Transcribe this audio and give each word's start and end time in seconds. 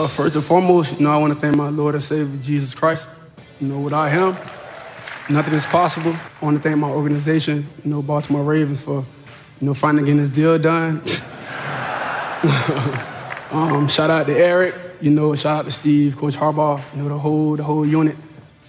Uh, 0.00 0.08
first 0.08 0.34
and 0.34 0.42
foremost, 0.42 0.98
you 0.98 1.04
know, 1.04 1.12
I 1.12 1.18
want 1.18 1.34
to 1.34 1.38
thank 1.38 1.54
my 1.54 1.68
Lord 1.68 1.94
and 1.94 2.02
Savior 2.02 2.40
Jesus 2.42 2.72
Christ. 2.72 3.06
You 3.60 3.66
know, 3.66 3.80
without 3.80 4.10
Him, 4.10 4.34
nothing 5.28 5.52
is 5.52 5.66
possible. 5.66 6.16
I 6.40 6.44
want 6.46 6.56
to 6.56 6.62
thank 6.62 6.78
my 6.78 6.88
organization, 6.88 7.68
you 7.84 7.90
know, 7.90 8.00
Baltimore 8.00 8.42
Ravens, 8.42 8.82
for, 8.82 9.04
you 9.60 9.66
know, 9.66 9.74
finally 9.74 10.06
getting 10.06 10.22
this 10.22 10.30
deal 10.30 10.58
done. 10.58 11.02
um, 13.52 13.88
shout 13.88 14.08
out 14.08 14.26
to 14.26 14.34
Eric, 14.34 14.74
you 15.02 15.10
know, 15.10 15.34
shout 15.34 15.58
out 15.58 15.64
to 15.66 15.70
Steve, 15.70 16.16
Coach 16.16 16.34
Harbaugh, 16.34 16.82
you 16.96 17.02
know, 17.02 17.10
the 17.10 17.18
whole 17.18 17.56
the 17.56 17.62
whole 17.62 17.84
unit. 17.84 18.16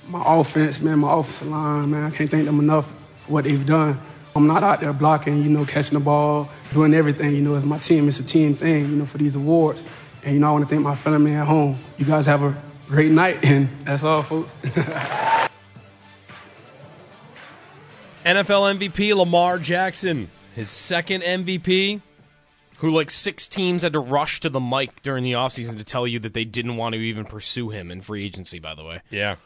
My 0.10 0.22
offense, 0.26 0.82
man, 0.82 1.00
my 1.00 1.14
offensive 1.14 1.48
line, 1.48 1.92
man, 1.92 2.04
I 2.04 2.10
can't 2.10 2.30
thank 2.30 2.44
them 2.44 2.60
enough 2.60 2.94
for 3.16 3.32
what 3.32 3.46
they've 3.46 3.66
done. 3.66 3.98
I'm 4.36 4.48
not 4.48 4.64
out 4.64 4.82
there 4.82 4.92
blocking, 4.92 5.42
you 5.44 5.50
know, 5.50 5.64
catching 5.64 5.98
the 5.98 6.04
ball, 6.04 6.50
doing 6.74 6.94
everything, 6.94 7.34
you 7.34 7.42
know, 7.42 7.56
it's 7.56 7.64
my 7.66 7.78
team. 7.78 8.10
It's 8.10 8.20
a 8.20 8.24
team 8.26 8.54
thing, 8.54 8.82
you 8.90 8.98
know, 8.98 9.06
for 9.06 9.18
these 9.18 9.38
awards. 9.38 9.86
And, 10.24 10.36
you 10.36 10.40
know, 10.40 10.50
I 10.50 10.52
want 10.52 10.64
to 10.64 10.70
thank 10.70 10.84
my 10.84 10.96
family 10.96 11.34
at 11.34 11.48
home. 11.48 11.76
You 11.98 12.06
guys 12.06 12.26
have 12.28 12.44
a 12.44 12.56
great 12.88 13.12
night, 13.12 13.44
and 13.44 13.68
that's 13.86 14.04
all, 14.04 14.24
folks. 14.24 14.54
NFL 18.24 18.78
MVP 18.78 19.16
Lamar 19.16 19.58
Jackson, 19.58 20.30
his 20.54 20.70
second 20.70 21.24
MVP, 21.24 22.02
who 22.78 22.92
like 22.92 23.10
six 23.10 23.48
teams 23.48 23.82
had 23.82 23.94
to 23.94 24.00
rush 24.00 24.40
to 24.42 24.50
the 24.50 24.60
mic 24.60 25.02
during 25.02 25.24
the 25.24 25.32
offseason 25.34 25.78
to 25.78 25.84
tell 25.84 26.06
you 26.06 26.20
that 26.20 26.34
they 26.34 26.46
didn't 26.46 26.78
want 26.78 26.94
to 26.94 27.02
even 27.02 27.26
pursue 27.26 27.70
him 27.70 27.90
in 27.90 28.02
free 28.02 28.24
agency, 28.24 28.60
by 28.60 28.76
the 28.76 28.84
way. 28.84 29.02
Yeah. 29.10 29.38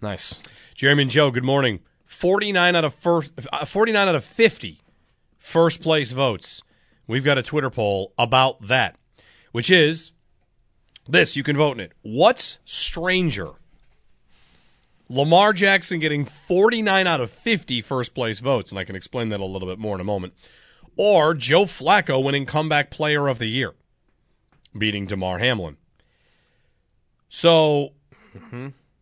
Nice. 0.00 0.40
Jeremy 0.74 1.02
and 1.02 1.10
Joe, 1.10 1.30
good 1.30 1.44
morning. 1.44 1.80
49 2.04 2.76
out 2.76 2.84
of 2.84 2.94
first 2.94 3.32
uh, 3.52 3.64
49 3.64 4.08
out 4.08 4.14
of 4.14 4.24
50 4.24 4.80
first 5.38 5.80
place 5.80 6.12
votes. 6.12 6.62
We've 7.06 7.24
got 7.24 7.38
a 7.38 7.42
Twitter 7.42 7.70
poll 7.70 8.12
about 8.16 8.62
that, 8.68 8.96
which 9.54 9.70
is 9.70 10.10
this, 11.06 11.36
you 11.36 11.44
can 11.44 11.56
vote 11.56 11.78
in 11.78 11.80
it. 11.80 11.92
What's 12.02 12.58
stranger? 12.64 13.52
Lamar 15.08 15.52
Jackson 15.52 16.00
getting 16.00 16.24
49 16.24 17.06
out 17.06 17.20
of 17.20 17.30
50 17.30 17.80
first 17.82 18.14
place 18.14 18.40
votes, 18.40 18.70
and 18.72 18.80
I 18.80 18.84
can 18.84 18.96
explain 18.96 19.28
that 19.28 19.38
a 19.38 19.44
little 19.44 19.68
bit 19.68 19.78
more 19.78 19.94
in 19.94 20.00
a 20.00 20.04
moment. 20.04 20.34
Or 20.96 21.34
Joe 21.34 21.66
Flacco 21.66 22.22
winning 22.22 22.46
comeback 22.46 22.90
player 22.90 23.28
of 23.28 23.38
the 23.38 23.46
year, 23.46 23.74
beating 24.76 25.06
Damar 25.06 25.38
Hamlin. 25.38 25.76
So, 27.28 27.90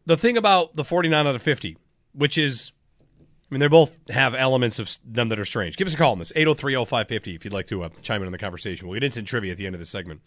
the 0.06 0.16
thing 0.16 0.36
about 0.36 0.76
the 0.76 0.84
49 0.84 1.26
out 1.26 1.34
of 1.34 1.42
50, 1.42 1.78
which 2.12 2.36
is, 2.36 2.72
I 3.10 3.54
mean, 3.54 3.60
they 3.60 3.68
both 3.68 3.94
have 4.10 4.34
elements 4.34 4.78
of 4.78 4.98
them 5.04 5.28
that 5.28 5.38
are 5.38 5.44
strange. 5.44 5.76
Give 5.76 5.86
us 5.86 5.94
a 5.94 5.96
call 5.96 6.12
on 6.12 6.18
this, 6.18 6.32
803 6.34 6.74
0550, 6.74 7.34
if 7.34 7.44
you'd 7.44 7.54
like 7.54 7.66
to 7.68 7.84
uh, 7.84 7.90
chime 8.00 8.22
in 8.22 8.26
on 8.26 8.32
the 8.32 8.38
conversation. 8.38 8.88
We'll 8.88 8.98
get 8.98 9.04
into 9.04 9.22
trivia 9.22 9.52
at 9.52 9.58
the 9.58 9.66
end 9.66 9.74
of 9.74 9.80
the 9.80 9.86
segment. 9.86 10.22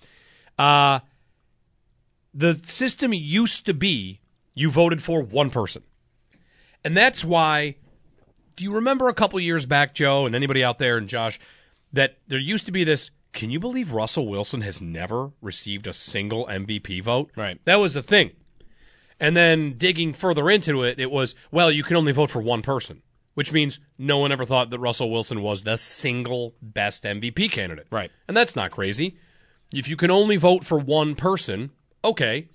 Uh, 0.58 1.00
the 2.34 2.60
system 2.64 3.14
used 3.14 3.66
to 3.66 3.74
be 3.74 4.22
you 4.54 4.72
voted 4.72 5.04
for 5.04 5.22
one 5.22 5.50
person. 5.50 5.84
And 6.84 6.96
that's 6.96 7.26
why, 7.26 7.76
do 8.56 8.64
you 8.64 8.74
remember 8.74 9.08
a 9.10 9.14
couple 9.14 9.40
years 9.40 9.66
back, 9.66 9.94
Joe, 9.94 10.26
and 10.26 10.36
anybody 10.36 10.64
out 10.64 10.80
there, 10.80 10.98
and 10.98 11.10
Josh, 11.10 11.40
that 11.92 12.18
there 12.28 12.40
used 12.40 12.66
to 12.66 12.72
be 12.72 12.84
this 12.84 13.12
can 13.34 13.50
you 13.50 13.60
believe 13.60 13.92
Russell 13.92 14.28
Wilson 14.28 14.62
has 14.62 14.80
never 14.80 15.34
received 15.42 15.88
a 15.88 15.94
single 15.94 16.46
MVP 16.46 17.04
vote? 17.04 17.32
Right. 17.36 17.60
That 17.66 17.76
was 17.76 17.94
the 17.94 18.02
thing. 18.02 18.32
And 19.20 19.36
then 19.36 19.74
digging 19.78 20.14
further 20.14 20.50
into 20.50 20.84
it, 20.84 21.00
it 21.00 21.12
was, 21.12 21.36
well, 21.52 21.70
you 21.70 21.84
can 21.84 21.98
only 21.98 22.14
vote 22.14 22.30
for 22.30 22.42
one 22.42 22.62
person, 22.62 23.02
which 23.34 23.52
means 23.52 23.82
no 23.98 24.18
one 24.18 24.32
ever 24.32 24.46
thought 24.46 24.70
that 24.70 24.80
Russell 24.80 25.12
Wilson 25.12 25.42
was 25.42 25.64
the 25.64 25.78
single 25.78 26.56
best 26.62 27.04
MVP 27.04 27.52
candidate. 27.52 27.88
Right. 27.92 28.10
And 28.28 28.38
that's 28.38 28.56
not 28.56 28.72
crazy. 28.72 29.18
If 29.72 29.88
you 29.88 29.96
can 29.96 30.12
only 30.12 30.38
vote 30.38 30.66
for 30.66 30.78
one 30.78 31.16
person, 31.16 31.72
okay, 32.04 32.50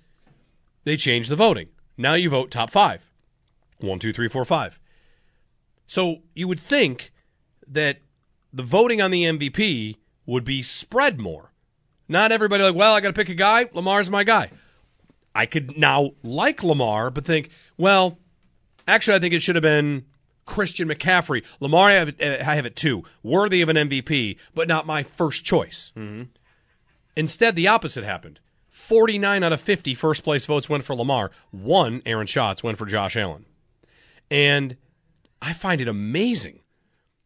they 0.83 0.97
change 0.97 1.27
the 1.27 1.35
voting. 1.35 1.69
Now 1.97 2.13
you 2.13 2.29
vote 2.29 2.51
top 2.51 2.71
five. 2.71 3.01
One, 3.79 3.99
two, 3.99 4.13
three, 4.13 4.27
four, 4.27 4.45
five. 4.45 4.79
So 5.87 6.17
you 6.33 6.47
would 6.47 6.59
think 6.59 7.11
that 7.67 7.99
the 8.53 8.63
voting 8.63 9.01
on 9.01 9.11
the 9.11 9.23
MVP 9.23 9.97
would 10.25 10.45
be 10.45 10.61
spread 10.61 11.19
more. 11.19 11.51
Not 12.07 12.31
everybody 12.31 12.63
like, 12.63 12.75
well, 12.75 12.93
I 12.93 13.01
got 13.01 13.09
to 13.09 13.13
pick 13.13 13.29
a 13.29 13.35
guy. 13.35 13.69
Lamar's 13.73 14.09
my 14.09 14.23
guy. 14.23 14.51
I 15.33 15.45
could 15.45 15.77
now 15.77 16.11
like 16.23 16.63
Lamar, 16.63 17.09
but 17.09 17.25
think, 17.25 17.49
well, 17.77 18.19
actually, 18.87 19.15
I 19.15 19.19
think 19.19 19.33
it 19.33 19.41
should 19.41 19.55
have 19.55 19.63
been 19.63 20.05
Christian 20.45 20.89
McCaffrey. 20.89 21.43
Lamar, 21.59 21.89
I 21.89 21.93
have 21.93 22.09
it, 22.09 22.21
I 22.21 22.55
have 22.55 22.65
it 22.65 22.75
too. 22.75 23.03
Worthy 23.23 23.61
of 23.61 23.69
an 23.69 23.77
MVP, 23.77 24.37
but 24.53 24.67
not 24.67 24.85
my 24.85 25.03
first 25.03 25.45
choice. 25.45 25.93
Mm-hmm. 25.95 26.23
Instead, 27.15 27.55
the 27.55 27.67
opposite 27.67 28.03
happened. 28.03 28.39
49 28.69 29.43
out 29.43 29.53
of 29.53 29.61
50 29.61 29.95
first 29.95 30.23
place 30.23 30.45
votes 30.45 30.69
went 30.69 30.85
for 30.85 30.95
Lamar. 30.95 31.31
One, 31.51 32.01
Aaron 32.05 32.27
Schatz, 32.27 32.63
went 32.63 32.77
for 32.77 32.85
Josh 32.85 33.17
Allen. 33.17 33.45
And 34.29 34.77
I 35.41 35.53
find 35.53 35.81
it 35.81 35.87
amazing 35.87 36.61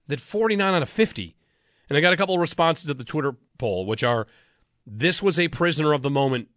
that 0.07 0.19
49 0.19 0.73
out 0.73 0.81
of 0.81 0.89
50, 0.89 1.35
and 1.89 1.97
I 1.97 2.01
got 2.01 2.13
a 2.13 2.17
couple 2.17 2.35
of 2.35 2.41
responses 2.41 2.85
to 2.85 2.93
the 2.93 3.03
Twitter 3.03 3.35
poll, 3.57 3.85
which 3.85 4.03
are 4.03 4.27
this 4.87 5.21
was 5.21 5.39
a 5.39 5.47
prisoner 5.47 5.93
of 5.93 6.01
the 6.01 6.09
moment 6.09 6.49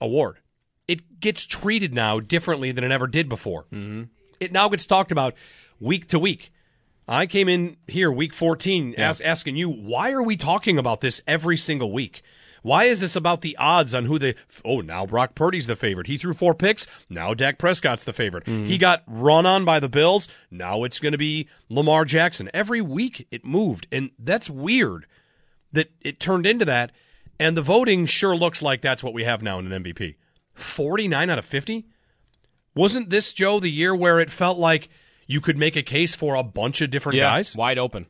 award. 0.00 0.38
It 0.88 1.20
gets 1.20 1.46
treated 1.46 1.94
now 1.94 2.20
differently 2.20 2.72
than 2.72 2.84
it 2.84 2.90
ever 2.90 3.06
did 3.06 3.28
before. 3.28 3.64
Mm-hmm. 3.64 4.04
It 4.40 4.52
now 4.52 4.68
gets 4.68 4.86
talked 4.86 5.12
about 5.12 5.34
week 5.78 6.06
to 6.08 6.18
week. 6.18 6.52
I 7.06 7.26
came 7.26 7.48
in 7.48 7.76
here 7.86 8.10
week 8.10 8.32
14 8.32 8.94
as, 8.96 9.20
asking 9.20 9.56
you, 9.56 9.68
why 9.68 10.12
are 10.12 10.22
we 10.22 10.36
talking 10.36 10.78
about 10.78 11.00
this 11.00 11.20
every 11.26 11.56
single 11.56 11.92
week? 11.92 12.22
Why 12.62 12.84
is 12.84 13.00
this 13.00 13.16
about 13.16 13.40
the 13.40 13.56
odds 13.56 13.94
on 13.94 14.04
who 14.06 14.18
the 14.18 14.34
oh 14.64 14.80
now 14.80 15.04
Brock 15.04 15.34
Purdy's 15.34 15.66
the 15.66 15.76
favorite. 15.76 16.06
He 16.06 16.16
threw 16.16 16.32
four 16.32 16.54
picks. 16.54 16.86
Now 17.10 17.34
Dak 17.34 17.58
Prescott's 17.58 18.04
the 18.04 18.12
favorite. 18.12 18.44
Mm-hmm. 18.44 18.66
He 18.66 18.78
got 18.78 19.02
run 19.06 19.46
on 19.46 19.64
by 19.64 19.80
the 19.80 19.88
Bills. 19.88 20.28
Now 20.50 20.84
it's 20.84 21.00
going 21.00 21.12
to 21.12 21.18
be 21.18 21.48
Lamar 21.68 22.04
Jackson. 22.04 22.48
Every 22.54 22.80
week 22.80 23.26
it 23.30 23.44
moved, 23.44 23.86
and 23.90 24.10
that's 24.18 24.48
weird 24.48 25.06
that 25.72 25.90
it 26.00 26.20
turned 26.20 26.46
into 26.46 26.64
that. 26.64 26.92
And 27.40 27.56
the 27.56 27.62
voting 27.62 28.06
sure 28.06 28.36
looks 28.36 28.62
like 28.62 28.80
that's 28.80 29.02
what 29.02 29.14
we 29.14 29.24
have 29.24 29.42
now 29.42 29.58
in 29.58 29.70
an 29.72 29.82
MVP. 29.82 30.14
Forty 30.54 31.08
nine 31.08 31.30
out 31.30 31.38
of 31.40 31.44
fifty. 31.44 31.86
Wasn't 32.74 33.10
this 33.10 33.32
Joe 33.32 33.58
the 33.58 33.70
year 33.70 33.94
where 33.94 34.20
it 34.20 34.30
felt 34.30 34.58
like 34.58 34.88
you 35.26 35.40
could 35.40 35.58
make 35.58 35.76
a 35.76 35.82
case 35.82 36.14
for 36.14 36.34
a 36.36 36.42
bunch 36.42 36.80
of 36.80 36.90
different 36.90 37.16
Yeah, 37.16 37.24
guys? 37.30 37.56
wide 37.56 37.78
open. 37.78 38.06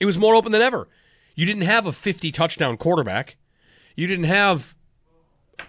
It 0.00 0.06
was 0.06 0.18
more 0.18 0.34
open 0.34 0.52
than 0.52 0.62
ever. 0.62 0.88
You 1.34 1.46
didn't 1.46 1.62
have 1.62 1.86
a 1.86 1.92
50 1.92 2.32
touchdown 2.32 2.76
quarterback. 2.76 3.36
You 3.96 4.06
didn't 4.06 4.24
have 4.24 4.74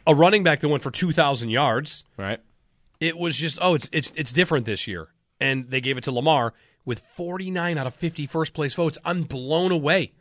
a 0.06 0.16
running 0.16 0.44
back 0.44 0.60
that 0.62 0.68
went 0.68 0.84
for 0.84 0.92
2,000 0.92 1.50
yards. 1.50 2.04
Right. 2.18 2.40
It 3.00 3.18
was 3.18 3.36
just, 3.36 3.58
oh, 3.62 3.74
it's 3.74 3.90
it's 3.92 4.14
it's 4.16 4.32
different 4.32 4.66
this 4.66 4.88
year. 4.88 5.10
And 5.40 5.70
they 5.70 5.82
gave 5.82 5.98
it 5.98 6.06
to 6.06 6.12
Lamar 6.12 6.54
with 6.86 7.02
49 7.16 7.78
out 7.78 7.88
of 7.88 7.96
50 7.96 8.28
first 8.28 8.54
place 8.54 8.74
votes. 8.74 8.98
I'm 9.04 9.24
blown 9.24 9.72
away. 9.72 10.14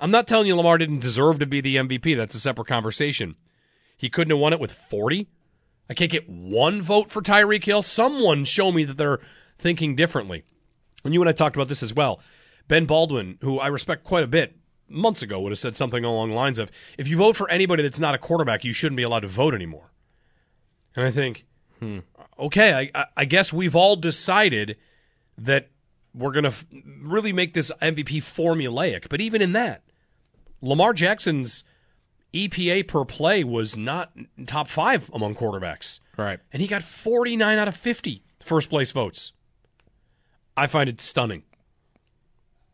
I'm 0.00 0.10
not 0.10 0.26
telling 0.26 0.46
you 0.46 0.56
Lamar 0.56 0.78
didn't 0.78 1.00
deserve 1.00 1.38
to 1.38 1.46
be 1.46 1.60
the 1.60 1.76
MVP. 1.76 2.16
That's 2.16 2.34
a 2.34 2.40
separate 2.40 2.68
conversation. 2.68 3.36
He 3.96 4.08
couldn't 4.08 4.30
have 4.30 4.40
won 4.40 4.52
it 4.52 4.60
with 4.60 4.72
40. 4.72 5.28
I 5.88 5.94
can't 5.94 6.10
get 6.10 6.28
one 6.28 6.80
vote 6.80 7.10
for 7.10 7.20
Tyreek 7.20 7.64
Hill. 7.64 7.82
Someone 7.82 8.44
show 8.44 8.72
me 8.72 8.84
that 8.84 8.96
they're 8.96 9.20
thinking 9.58 9.94
differently. 9.96 10.44
And 11.04 11.12
you 11.12 11.20
and 11.20 11.28
I 11.28 11.32
talked 11.32 11.56
about 11.56 11.68
this 11.68 11.82
as 11.82 11.92
well. 11.92 12.20
Ben 12.68 12.86
Baldwin, 12.86 13.38
who 13.42 13.58
I 13.58 13.66
respect 13.66 14.04
quite 14.04 14.24
a 14.24 14.28
bit, 14.28 14.56
months 14.90 15.22
ago 15.22 15.40
would 15.40 15.52
have 15.52 15.58
said 15.58 15.76
something 15.76 16.04
along 16.04 16.30
the 16.30 16.34
lines 16.34 16.58
of, 16.58 16.70
"If 16.98 17.08
you 17.08 17.16
vote 17.16 17.36
for 17.36 17.48
anybody 17.50 17.82
that's 17.82 17.98
not 17.98 18.14
a 18.14 18.18
quarterback, 18.18 18.64
you 18.64 18.72
shouldn't 18.72 18.96
be 18.96 19.02
allowed 19.02 19.20
to 19.20 19.28
vote 19.28 19.54
anymore." 19.54 19.90
And 20.94 21.06
I 21.06 21.10
think, 21.10 21.46
hmm. 21.78 22.00
okay, 22.38 22.90
I, 22.94 23.06
I 23.16 23.24
guess 23.24 23.52
we've 23.52 23.76
all 23.76 23.96
decided 23.96 24.76
that 25.38 25.68
we're 26.14 26.32
going 26.32 26.44
to 26.44 26.50
f- 26.50 26.66
really 27.00 27.32
make 27.32 27.54
this 27.54 27.70
MVP 27.80 28.22
formulaic. 28.22 29.08
But 29.08 29.20
even 29.20 29.40
in 29.40 29.52
that, 29.52 29.82
Lamar 30.60 30.92
Jackson's 30.92 31.64
EPA 32.32 32.86
per 32.86 33.04
play 33.04 33.44
was 33.44 33.76
not 33.76 34.12
top 34.46 34.68
five 34.68 35.10
among 35.14 35.34
quarterbacks. 35.34 36.00
Right. 36.16 36.40
And 36.52 36.60
he 36.60 36.68
got 36.68 36.82
49 36.82 37.58
out 37.58 37.68
of 37.68 37.76
50 37.76 38.22
first 38.44 38.70
place 38.70 38.92
votes. 38.92 39.32
I 40.56 40.66
find 40.66 40.88
it 40.88 41.00
stunning. 41.00 41.44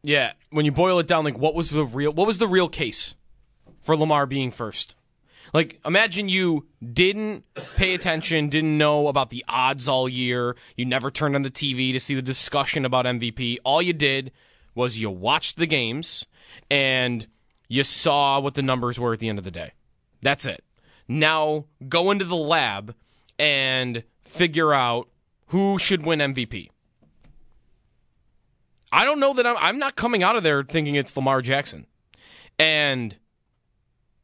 Yeah, 0.06 0.34
when 0.50 0.64
you 0.64 0.70
boil 0.70 1.00
it 1.00 1.08
down, 1.08 1.24
like 1.24 1.36
what 1.36 1.56
was 1.56 1.70
the 1.70 1.84
real 1.84 2.12
what 2.12 2.28
was 2.28 2.38
the 2.38 2.46
real 2.46 2.68
case 2.68 3.16
for 3.80 3.96
Lamar 3.96 4.24
being 4.24 4.52
first? 4.52 4.94
Like 5.52 5.80
imagine 5.84 6.28
you 6.28 6.68
didn't 6.80 7.44
pay 7.74 7.92
attention, 7.92 8.48
didn't 8.48 8.78
know 8.78 9.08
about 9.08 9.30
the 9.30 9.44
odds 9.48 9.88
all 9.88 10.08
year, 10.08 10.54
you 10.76 10.84
never 10.84 11.10
turned 11.10 11.34
on 11.34 11.42
the 11.42 11.50
TV 11.50 11.92
to 11.92 11.98
see 11.98 12.14
the 12.14 12.22
discussion 12.22 12.84
about 12.84 13.04
MVP. 13.04 13.56
All 13.64 13.82
you 13.82 13.92
did 13.92 14.30
was 14.76 14.96
you 14.96 15.10
watched 15.10 15.56
the 15.56 15.66
games 15.66 16.24
and 16.70 17.26
you 17.66 17.82
saw 17.82 18.38
what 18.38 18.54
the 18.54 18.62
numbers 18.62 19.00
were 19.00 19.12
at 19.12 19.18
the 19.18 19.28
end 19.28 19.38
of 19.38 19.44
the 19.44 19.50
day. 19.50 19.72
That's 20.22 20.46
it. 20.46 20.62
Now 21.08 21.64
go 21.88 22.12
into 22.12 22.24
the 22.24 22.36
lab 22.36 22.94
and 23.40 24.04
figure 24.22 24.72
out 24.72 25.08
who 25.48 25.80
should 25.80 26.06
win 26.06 26.20
MVP. 26.20 26.68
I 28.96 29.04
don't 29.04 29.20
know 29.20 29.34
that 29.34 29.46
I'm, 29.46 29.56
I'm 29.58 29.78
not 29.78 29.94
coming 29.94 30.22
out 30.22 30.36
of 30.36 30.42
there 30.42 30.62
thinking 30.64 30.94
it's 30.94 31.14
Lamar 31.16 31.42
Jackson. 31.42 31.86
And 32.58 33.16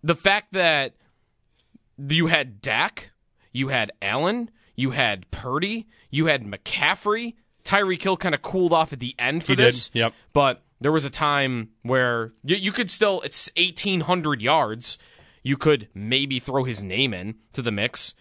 the 0.02 0.14
fact 0.14 0.52
that 0.54 0.94
you 1.98 2.28
had 2.28 2.62
Dak, 2.62 3.10
you 3.52 3.68
had 3.68 3.92
Allen, 4.00 4.50
you 4.74 4.90
had 4.92 5.30
Purdy, 5.30 5.86
you 6.10 6.26
had 6.26 6.44
McCaffrey. 6.44 7.34
Tyreek 7.64 8.02
Hill 8.02 8.16
kind 8.16 8.34
of 8.34 8.42
cooled 8.42 8.72
off 8.72 8.92
at 8.92 8.98
the 9.00 9.14
end 9.18 9.44
for 9.44 9.52
He 9.52 9.56
did, 9.56 9.66
this. 9.66 9.90
yep. 9.92 10.14
But 10.32 10.62
there 10.80 10.90
was 10.90 11.04
a 11.04 11.10
time 11.10 11.70
where 11.82 12.32
you, 12.42 12.56
you 12.56 12.72
could 12.72 12.90
still, 12.90 13.20
it's 13.20 13.50
1,800 13.56 14.40
yards. 14.40 14.98
You 15.42 15.56
could 15.56 15.88
maybe 15.94 16.38
throw 16.40 16.64
his 16.64 16.82
name 16.82 17.12
in 17.12 17.36
to 17.52 17.62
the 17.62 17.70
mix. 17.70 18.14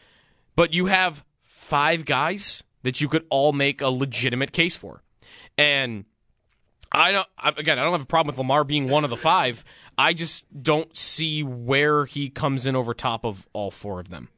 But 0.55 0.73
you 0.73 0.87
have 0.87 1.23
five 1.43 2.03
guys 2.05 2.63
that 2.83 2.99
you 2.99 3.07
could 3.07 3.25
all 3.29 3.53
make 3.53 3.81
a 3.81 3.87
legitimate 3.89 4.51
case 4.51 4.75
for. 4.75 5.01
And 5.57 6.05
I 6.91 7.11
don't. 7.11 7.27
Again, 7.57 7.79
I 7.79 7.83
don't 7.83 7.93
have 7.93 8.01
a 8.01 8.05
problem 8.05 8.33
with 8.33 8.37
Lamar 8.37 8.63
being 8.63 8.89
one 8.89 9.03
of 9.03 9.09
the 9.09 9.17
five. 9.17 9.63
I 9.97 10.13
just 10.13 10.45
don't 10.63 10.95
see 10.97 11.43
where 11.43 12.05
he 12.05 12.29
comes 12.29 12.65
in 12.65 12.75
over 12.75 12.93
top 12.93 13.25
of 13.25 13.47
all 13.53 13.71
four 13.71 13.99
of 13.99 14.09
them. 14.09 14.29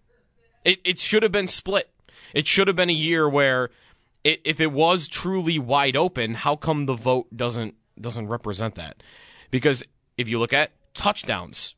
It 0.64 0.80
it 0.84 1.00
should 1.00 1.24
have 1.24 1.32
been 1.32 1.48
split. 1.48 1.90
It 2.34 2.48
should 2.48 2.68
have 2.68 2.76
been 2.76 2.90
a 2.90 2.94
year 2.94 3.28
where, 3.28 3.70
i 4.26 4.38
if 4.44 4.60
it 4.62 4.72
was 4.72 5.08
truly 5.08 5.60
wide 5.60 5.96
open, 5.96 6.36
how 6.36 6.56
come 6.56 6.86
the 6.86 6.96
vote 6.96 7.36
doesn't 7.36 7.76
doesn't 8.00 8.28
represent 8.28 8.76
that? 8.76 9.02
Because 9.52 9.84
if 10.18 10.28
you 10.28 10.40
look 10.40 10.54
at 10.54 10.72
touchdowns, 10.94 11.76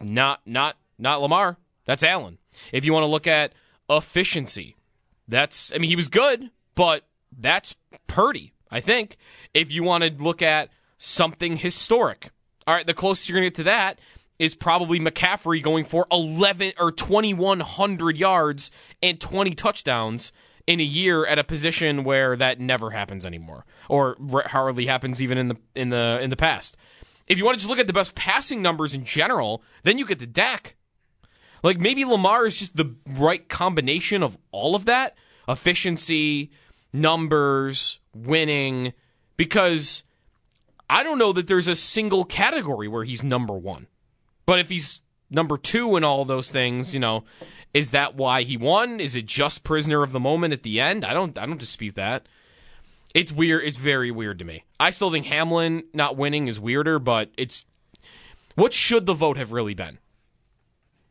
not 0.00 0.40
not 0.44 0.76
not 0.98 1.22
Lamar. 1.22 1.58
That's 1.84 2.02
Allen. 2.02 2.38
If 2.72 2.84
you 2.84 2.92
want 2.92 3.04
to 3.04 3.08
look 3.08 3.28
at 3.28 3.52
efficiency, 3.88 4.74
that's 5.28 5.72
I 5.72 5.78
mean 5.78 5.90
he 5.90 5.96
was 5.96 6.08
good, 6.08 6.50
but 6.74 7.06
that's 7.36 7.76
Purdy. 8.08 8.52
I 8.70 8.80
think 8.80 9.16
if 9.54 9.72
you 9.72 9.82
want 9.82 10.04
to 10.04 10.22
look 10.22 10.42
at 10.42 10.70
something 10.98 11.56
historic, 11.56 12.30
all 12.66 12.74
right, 12.74 12.86
the 12.86 12.94
closest 12.94 13.28
you're 13.28 13.38
going 13.38 13.46
to 13.46 13.50
get 13.50 13.56
to 13.56 13.64
that 13.64 14.00
is 14.38 14.54
probably 14.54 15.00
McCaffrey 15.00 15.62
going 15.62 15.84
for 15.84 16.06
11 16.10 16.72
or 16.78 16.92
2100 16.92 18.18
yards 18.18 18.70
and 19.02 19.20
20 19.20 19.50
touchdowns 19.52 20.32
in 20.66 20.80
a 20.80 20.84
year 20.84 21.24
at 21.26 21.38
a 21.38 21.44
position 21.44 22.04
where 22.04 22.36
that 22.36 22.60
never 22.60 22.90
happens 22.90 23.24
anymore 23.24 23.64
or 23.88 24.16
hardly 24.46 24.86
happens 24.86 25.22
even 25.22 25.38
in 25.38 25.48
the 25.48 25.56
in 25.74 25.90
the 25.90 26.18
in 26.20 26.30
the 26.30 26.36
past. 26.36 26.76
If 27.26 27.38
you 27.38 27.44
want 27.44 27.56
to 27.56 27.60
just 27.60 27.68
look 27.68 27.78
at 27.78 27.86
the 27.86 27.92
best 27.92 28.14
passing 28.14 28.62
numbers 28.62 28.94
in 28.94 29.04
general, 29.04 29.62
then 29.84 29.98
you 29.98 30.06
get 30.06 30.18
to 30.20 30.26
Dak. 30.26 30.76
Like 31.62 31.78
maybe 31.78 32.04
Lamar 32.04 32.46
is 32.46 32.58
just 32.58 32.76
the 32.76 32.94
right 33.06 33.48
combination 33.48 34.22
of 34.22 34.36
all 34.50 34.74
of 34.74 34.84
that 34.84 35.16
efficiency, 35.48 36.50
numbers, 36.92 38.00
winning, 38.24 38.92
because 39.36 40.02
I 40.88 41.02
don't 41.02 41.18
know 41.18 41.32
that 41.32 41.48
there's 41.48 41.68
a 41.68 41.76
single 41.76 42.24
category 42.24 42.88
where 42.88 43.04
he's 43.04 43.22
number 43.22 43.54
one. 43.54 43.88
But 44.46 44.60
if 44.60 44.68
he's 44.68 45.00
number 45.30 45.58
two 45.58 45.96
in 45.96 46.04
all 46.04 46.24
those 46.24 46.50
things, 46.50 46.94
you 46.94 47.00
know, 47.00 47.24
is 47.74 47.90
that 47.90 48.14
why 48.14 48.42
he 48.42 48.56
won? 48.56 49.00
Is 49.00 49.16
it 49.16 49.26
just 49.26 49.64
prisoner 49.64 50.02
of 50.02 50.12
the 50.12 50.20
moment 50.20 50.52
at 50.52 50.62
the 50.62 50.80
end? 50.80 51.04
I 51.04 51.12
don't 51.12 51.36
I 51.36 51.46
don't 51.46 51.60
dispute 51.60 51.96
that. 51.96 52.26
It's 53.14 53.32
weird. 53.32 53.64
It's 53.64 53.78
very 53.78 54.10
weird 54.10 54.38
to 54.38 54.44
me. 54.44 54.64
I 54.78 54.90
still 54.90 55.10
think 55.10 55.26
Hamlin 55.26 55.84
not 55.92 56.16
winning 56.16 56.48
is 56.48 56.60
weirder, 56.60 56.98
but 56.98 57.30
it's 57.36 57.64
what 58.54 58.72
should 58.72 59.06
the 59.06 59.14
vote 59.14 59.36
have 59.36 59.52
really 59.52 59.74
been? 59.74 59.98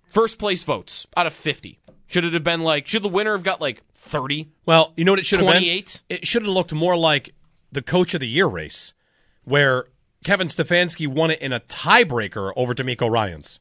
First 0.08 0.40
place 0.40 0.64
votes 0.64 1.06
out 1.18 1.28
of 1.28 1.34
50. 1.34 1.80
Should 2.08 2.24
it 2.26 2.34
have 2.34 2.44
been 2.44 2.62
like, 2.62 2.88
should 2.88 3.04
the 3.04 3.10
winner 3.10 3.32
have 3.34 3.44
got 3.44 3.60
like 3.62 3.82
30? 3.96 4.50
Well, 4.66 4.94
you 4.96 5.04
know 5.06 5.12
what 5.12 5.20
it 5.20 5.26
should 5.26 5.40
have 5.40 5.48
been? 5.48 5.54
28? 5.64 6.02
It 6.10 6.28
should 6.28 6.44
have 6.44 6.52
looked 6.52 6.72
more 6.74 6.96
like 6.98 7.34
the 7.72 7.82
coach 7.82 8.14
of 8.14 8.20
the 8.20 8.28
year 8.28 8.46
race, 8.48 8.94
where 9.44 9.86
Kevin 10.24 10.48
Stefanski 10.48 11.08
won 11.08 11.32
it 11.32 11.40
in 11.42 11.52
a 11.52 11.60
tiebreaker 11.62 12.54
over 12.56 12.74
DeMeco 12.76 13.10
Ryans. 13.10 13.60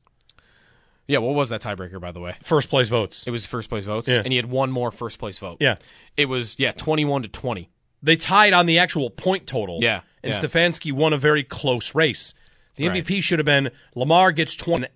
Yeah, 1.06 1.19
what 1.19 1.35
was 1.35 1.50
that 1.50 1.61
tiebreaker, 1.62 2.00
by 2.00 2.12
the 2.12 2.20
way? 2.20 2.37
First 2.43 2.70
place 2.70 2.88
votes. 2.88 3.26
It 3.26 3.31
was 3.31 3.44
first 3.46 3.69
place 3.69 3.85
votes, 3.85 4.08
Yeah. 4.08 4.19
and 4.25 4.29
he 4.29 4.37
had 4.37 4.46
one 4.46 4.70
more 4.70 4.91
first 4.91 5.19
place 5.19 5.38
vote. 5.38 5.58
Yeah. 5.61 5.76
It 6.17 6.26
was, 6.26 6.58
yeah, 6.58 6.73
21 6.73 7.23
to 7.23 7.29
20. 7.29 7.69
They 8.02 8.17
tied 8.17 8.52
on 8.55 8.67
the 8.67 8.79
actual 8.79 9.11
point 9.11 9.46
total. 9.46 9.81
Yeah, 9.82 10.00
And 10.23 10.32
yeah. 10.32 10.41
Stefanski 10.41 10.93
won 10.93 11.12
a 11.12 11.19
very 11.19 11.43
close 11.43 11.94
race. 11.94 12.32
The 12.76 12.88
Right. 12.88 13.05
MVP 13.05 13.23
should 13.23 13.38
have 13.38 13.46
been 13.46 13.70
Lamar 13.94 14.32
gets 14.32 14.55
20, 14.55 14.87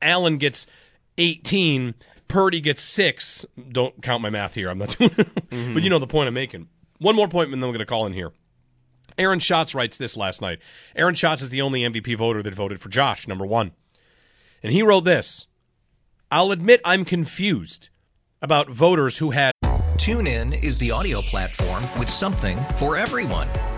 Allen 0.00 0.38
gets 0.38 0.66
18, 1.18 1.94
Purdy 2.28 2.60
gets 2.60 2.82
6. 2.82 3.46
Don't 3.72 4.02
count 4.02 4.22
my 4.22 4.30
math 4.30 4.54
here. 4.54 4.68
I'm 4.68 4.78
not 4.78 4.90
doing 4.98 5.10
Mm-hmm. 5.10 5.74
But 5.74 5.82
you 5.82 5.90
know 5.90 5.98
the 5.98 6.06
point 6.06 6.28
I'm 6.28 6.34
making. 6.34 6.68
One 6.98 7.16
more 7.16 7.28
point, 7.28 7.52
and 7.52 7.62
then 7.62 7.68
we're 7.68 7.74
going 7.74 7.78
to 7.78 7.86
call 7.86 8.06
in 8.06 8.12
here. 8.12 8.32
Aaron 9.16 9.40
Schatz 9.40 9.74
writes 9.74 9.96
this 9.96 10.16
last 10.16 10.40
night. 10.40 10.58
Aaron 10.94 11.14
Schatz 11.14 11.42
is 11.42 11.50
the 11.50 11.62
only 11.62 11.80
MVP 11.80 12.16
voter 12.16 12.42
that 12.42 12.54
voted 12.54 12.80
for 12.80 12.88
Josh, 12.88 13.26
number 13.26 13.46
one. 13.46 13.72
And 14.62 14.72
he 14.72 14.82
wrote 14.82 15.04
this 15.04 15.46
I'll 16.30 16.52
admit 16.52 16.80
I'm 16.84 17.04
confused 17.04 17.88
about 18.42 18.68
voters 18.68 19.18
who 19.18 19.30
had. 19.30 19.52
TuneIn 19.96 20.62
is 20.62 20.78
the 20.78 20.92
audio 20.92 21.20
platform 21.22 21.82
with 21.98 22.08
something 22.08 22.56
for 22.76 22.96
everyone. 22.96 23.48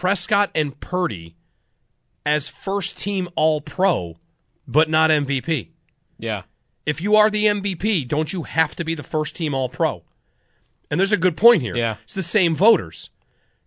Prescott 0.00 0.50
and 0.54 0.80
Purdy 0.80 1.36
as 2.24 2.48
first 2.48 2.96
team 2.96 3.28
All 3.36 3.60
Pro, 3.60 4.16
but 4.66 4.88
not 4.88 5.10
MVP. 5.10 5.68
Yeah. 6.18 6.44
If 6.86 7.02
you 7.02 7.16
are 7.16 7.28
the 7.28 7.44
MVP, 7.44 8.08
don't 8.08 8.32
you 8.32 8.44
have 8.44 8.74
to 8.76 8.84
be 8.84 8.94
the 8.94 9.02
first 9.02 9.36
team 9.36 9.52
All 9.52 9.68
Pro? 9.68 10.04
And 10.90 10.98
there's 10.98 11.12
a 11.12 11.18
good 11.18 11.36
point 11.36 11.60
here. 11.60 11.76
Yeah. 11.76 11.96
It's 12.04 12.14
the 12.14 12.22
same 12.22 12.56
voters. 12.56 13.10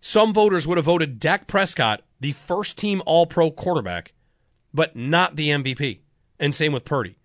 Some 0.00 0.34
voters 0.34 0.66
would 0.66 0.76
have 0.76 0.86
voted 0.86 1.20
Dak 1.20 1.46
Prescott 1.46 2.02
the 2.18 2.32
first 2.32 2.76
team 2.76 3.00
All 3.06 3.26
Pro 3.26 3.52
quarterback, 3.52 4.12
but 4.74 4.96
not 4.96 5.36
the 5.36 5.50
MVP. 5.50 6.00
And 6.40 6.52
same 6.52 6.72
with 6.72 6.84
Purdy. 6.84 7.16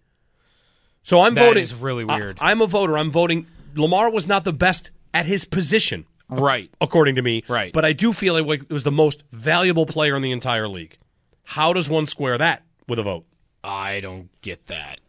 So 1.01 1.21
I'm 1.21 1.33
That 1.33 1.47
voting. 1.47 1.63
is 1.63 1.73
really 1.73 2.05
weird. 2.05 2.37
I, 2.39 2.51
am 2.51 2.61
a 2.61 2.67
voter. 2.67 2.95
I'm 2.95 3.09
voting. 3.09 3.47
Lamar 3.73 4.11
was 4.11 4.27
not 4.27 4.43
the 4.43 4.53
best 4.53 4.91
at 5.15 5.25
his 5.25 5.45
position, 5.45 6.05
Right. 6.29 6.71
according 6.79 7.15
to 7.15 7.21
me. 7.21 7.43
Right. 7.48 7.74
But 7.74 7.86
I 7.86 7.93
do 7.93 8.13
feel 8.13 8.41
like 8.43 8.62
it 8.63 8.69
was 8.69 8.83
the 8.83 8.91
most 8.91 9.24
valuable 9.31 9.86
player 9.86 10.15
in 10.15 10.21
the 10.21 10.31
entire 10.31 10.67
league. 10.67 10.98
How 11.43 11.74
does 11.74 11.89
one 11.89 12.05
square 12.05 12.38
that 12.38 12.63
with 12.88 13.00
a 13.00 13.03
vote? 13.03 13.25
I 13.63 14.00
don't 14.00 14.29
get 14.41 14.67
that 14.67 15.00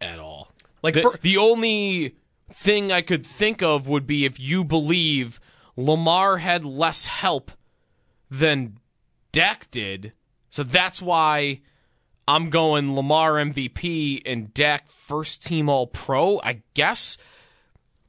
at 0.00 0.18
all. 0.18 0.52
Like 0.82 0.94
the, 0.94 1.02
for- 1.02 1.18
the 1.20 1.36
only 1.36 2.16
thing 2.52 2.92
I 2.92 3.02
could 3.02 3.26
think 3.26 3.62
of 3.62 3.88
would 3.88 4.06
be 4.06 4.24
if 4.24 4.38
you 4.38 4.64
believe 4.64 5.40
Lamar 5.76 6.38
had 6.38 6.64
less 6.64 7.06
help 7.06 7.50
than 8.30 8.78
Dak 9.32 9.70
did. 9.70 10.12
So 10.50 10.62
that's 10.62 11.00
why 11.02 11.60
I'm 12.28 12.50
going 12.50 12.94
Lamar 12.94 13.32
MVP 13.34 14.22
and 14.24 14.52
Dak 14.54 14.88
first 14.88 15.44
team 15.44 15.68
all 15.68 15.86
pro, 15.86 16.40
I 16.40 16.62
guess. 16.74 17.16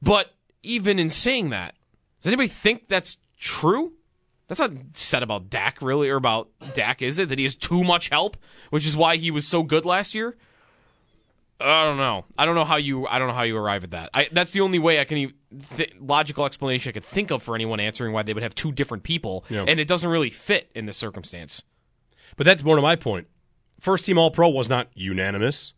But 0.02 0.34
even 0.62 0.98
in 0.98 1.10
saying 1.10 1.50
that, 1.50 1.74
does 2.24 2.28
anybody 2.28 2.48
think 2.48 2.88
that's 2.88 3.18
true? 3.38 3.92
That's 4.48 4.58
not 4.60 4.72
said 4.94 5.22
about 5.22 5.50
Dak, 5.50 5.80
really, 5.82 6.08
or 6.08 6.16
about 6.16 6.48
Dak, 6.74 7.02
is 7.02 7.18
it? 7.18 7.28
That 7.28 7.38
he 7.38 7.44
has 7.44 7.54
too 7.54 7.84
much 7.84 8.08
help, 8.08 8.36
which 8.70 8.86
is 8.86 8.96
why 8.96 9.16
he 9.16 9.30
was 9.30 9.46
so 9.46 9.62
good 9.62 9.84
last 9.84 10.14
year? 10.14 10.36
I 11.60 11.84
don't 11.84 11.96
know. 11.96 12.24
I 12.36 12.44
don't 12.46 12.54
know 12.54 12.64
how 12.64 12.76
you. 12.76 13.06
I 13.06 13.18
don't 13.18 13.28
know 13.28 13.34
how 13.34 13.42
you 13.42 13.56
arrive 13.56 13.84
at 13.84 13.92
that. 13.92 14.10
I, 14.12 14.28
that's 14.32 14.52
the 14.52 14.60
only 14.60 14.78
way 14.78 15.00
I 15.00 15.04
can 15.04 15.18
even 15.18 15.34
th- 15.76 15.94
logical 16.00 16.44
explanation 16.46 16.90
I 16.90 16.92
could 16.92 17.04
think 17.04 17.30
of 17.30 17.42
for 17.42 17.54
anyone 17.54 17.78
answering 17.78 18.12
why 18.12 18.22
they 18.22 18.34
would 18.34 18.42
have 18.42 18.54
two 18.54 18.72
different 18.72 19.02
people, 19.02 19.44
Yeah. 19.48 19.64
and 19.68 19.78
it 19.78 19.86
doesn't 19.86 20.08
really 20.10 20.30
fit 20.30 20.70
in 20.74 20.86
this 20.86 20.96
circumstance. 20.96 21.62
But 22.36 22.44
that's 22.44 22.64
more 22.64 22.76
to 22.76 22.82
my 22.82 22.96
point. 22.96 23.28
First 23.80 24.04
team 24.04 24.18
All 24.18 24.30
Pro 24.30 24.48
was 24.48 24.68
not 24.68 24.88
unanimous, 24.94 25.72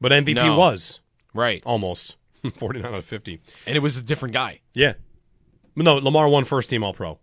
but 0.00 0.10
MVP 0.10 0.34
No. 0.34 0.56
was 0.58 1.00
Right, 1.32 1.62
almost 1.64 2.16
49 2.56 2.92
out 2.92 2.98
of 2.98 3.04
50. 3.04 3.40
and 3.66 3.76
it 3.76 3.80
was 3.80 3.96
a 3.96 4.02
different 4.02 4.32
guy. 4.34 4.60
Yeah. 4.74 4.94
But 5.76 5.84
no, 5.84 5.96
Lamar 5.96 6.28
won 6.28 6.44
first 6.44 6.70
team 6.70 6.84
All 6.84 6.92
Pro. 6.94 7.18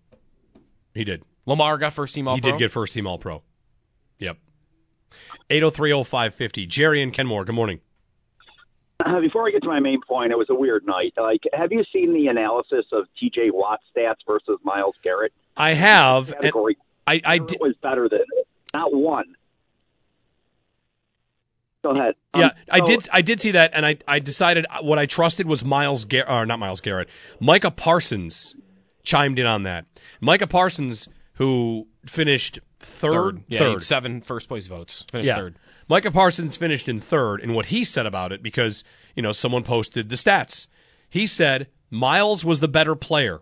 He 0.94 1.04
did. 1.04 1.24
Lamar 1.46 1.78
got 1.78 1.94
first 1.94 2.14
team 2.16 2.28
all. 2.28 2.36
he 2.36 2.42
did 2.42 2.58
get 2.58 2.72
first 2.72 2.94
team 2.94 3.08
All 3.08 3.18
Pro. 3.18 3.44
Yep. 4.20 4.38
8030550. 5.50 6.68
Jerry 6.68 7.02
and 7.02 7.14
Kenmore, 7.14 7.46
good 7.46 7.56
morning. 7.56 7.80
Uh, 9.04 9.20
before 9.20 9.48
I 9.48 9.52
get 9.52 9.64
to 9.64 9.68
my 9.68 9.80
main 9.80 10.00
point, 10.08 10.32
it 10.32 10.38
was 10.38 10.48
a 10.50 10.54
weird 10.56 10.86
night. 10.86 11.14
Like, 11.18 11.42
have 11.54 11.72
you 11.72 11.84
seen 11.92 12.14
the 12.14 12.28
analysis 12.28 12.86
of 12.92 13.08
T.J. 13.20 13.50
Watt 13.52 13.80
stats 13.96 14.18
versus 14.28 14.60
Myles 14.64 14.96
Garrett? 15.04 15.34
I 15.58 15.74
have. 15.74 16.28
And 16.34 16.42
Category 16.42 16.78
I, 17.08 17.14
I 17.26 17.38
Garrett 17.38 17.48
did. 17.50 17.60
was 17.62 17.76
better 17.82 18.08
than 18.08 18.20
not 18.74 18.94
one. 18.94 19.26
Go 21.84 21.92
ahead. 21.92 22.16
Yeah, 22.36 22.46
Um, 22.46 22.52
I 22.70 22.80
so- 22.80 22.86
did. 22.86 23.10
I 23.12 23.22
did 23.22 23.42
see 23.42 23.52
that, 23.52 23.72
and 23.74 23.86
I, 23.86 23.98
I 24.08 24.20
decided 24.20 24.66
what 24.82 25.00
I 25.00 25.06
trusted 25.06 25.48
was 25.48 25.66
Myles 25.66 26.06
Garrett, 26.06 26.30
or 26.30 26.46
not 26.46 26.60
Myles 26.60 26.82
Garrett. 26.82 27.10
Micah 27.40 27.72
Parsons 27.72 28.56
chimed 29.04 29.40
in 29.40 29.46
on 29.48 29.64
that. 29.64 29.86
Micah 30.20 30.48
Parsons, 30.48 31.10
who 31.34 31.88
finished 32.06 32.60
third, 32.80 33.12
third. 33.12 33.44
Yeah, 33.48 33.60
he 33.60 33.64
had 33.66 33.74
third. 33.74 33.84
seven 33.84 34.22
first 34.22 34.48
place 34.48 34.68
votes. 34.68 35.06
Finished 35.12 35.28
yeah. 35.28 35.36
third. 35.36 35.56
Micah 35.90 36.12
Parsons 36.12 36.56
finished 36.56 36.88
in 36.88 37.02
third, 37.02 37.42
and 37.42 37.56
what 37.56 37.68
he 37.68 37.84
said 37.84 38.06
about 38.06 38.32
it, 38.32 38.44
because 38.44 38.84
you 39.16 39.24
know 39.24 39.32
someone 39.32 39.64
posted 39.64 40.10
the 40.10 40.16
stats, 40.16 40.68
he 41.10 41.26
said 41.26 41.68
Myles 41.90 42.46
was 42.46 42.60
the 42.60 42.68
better 42.68 42.96
player. 42.96 43.40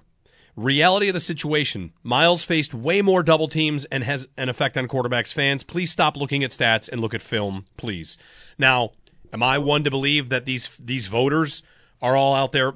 Reality 0.60 1.08
of 1.08 1.13
the 1.13 1.22
situation: 1.22 1.94
Myles 2.04 2.44
faced 2.44 2.74
way 2.74 3.01
more 3.01 3.24
double 3.24 3.48
teams 3.48 3.86
and 3.86 4.04
has 4.04 4.28
an 4.36 4.50
effect 4.50 4.78
on 4.78 4.89
quarterbacks. 4.89 5.32
Fans, 5.32 5.63
please 5.63 5.89
stop 5.89 6.18
looking 6.18 6.44
at 6.44 6.51
stats 6.51 6.89
and 6.89 7.00
look 7.00 7.13
at 7.13 7.22
film, 7.22 7.63
please. 7.78 8.18
Now, 8.58 8.92
am 9.32 9.42
I 9.42 9.58
one 9.58 9.86
to 9.86 9.89
believe 9.89 10.28
that 10.28 10.44
these 10.44 10.70
these 10.78 11.08
voters 11.08 11.63
are 12.01 12.18
all 12.18 12.36
out 12.36 12.51
there 12.51 12.74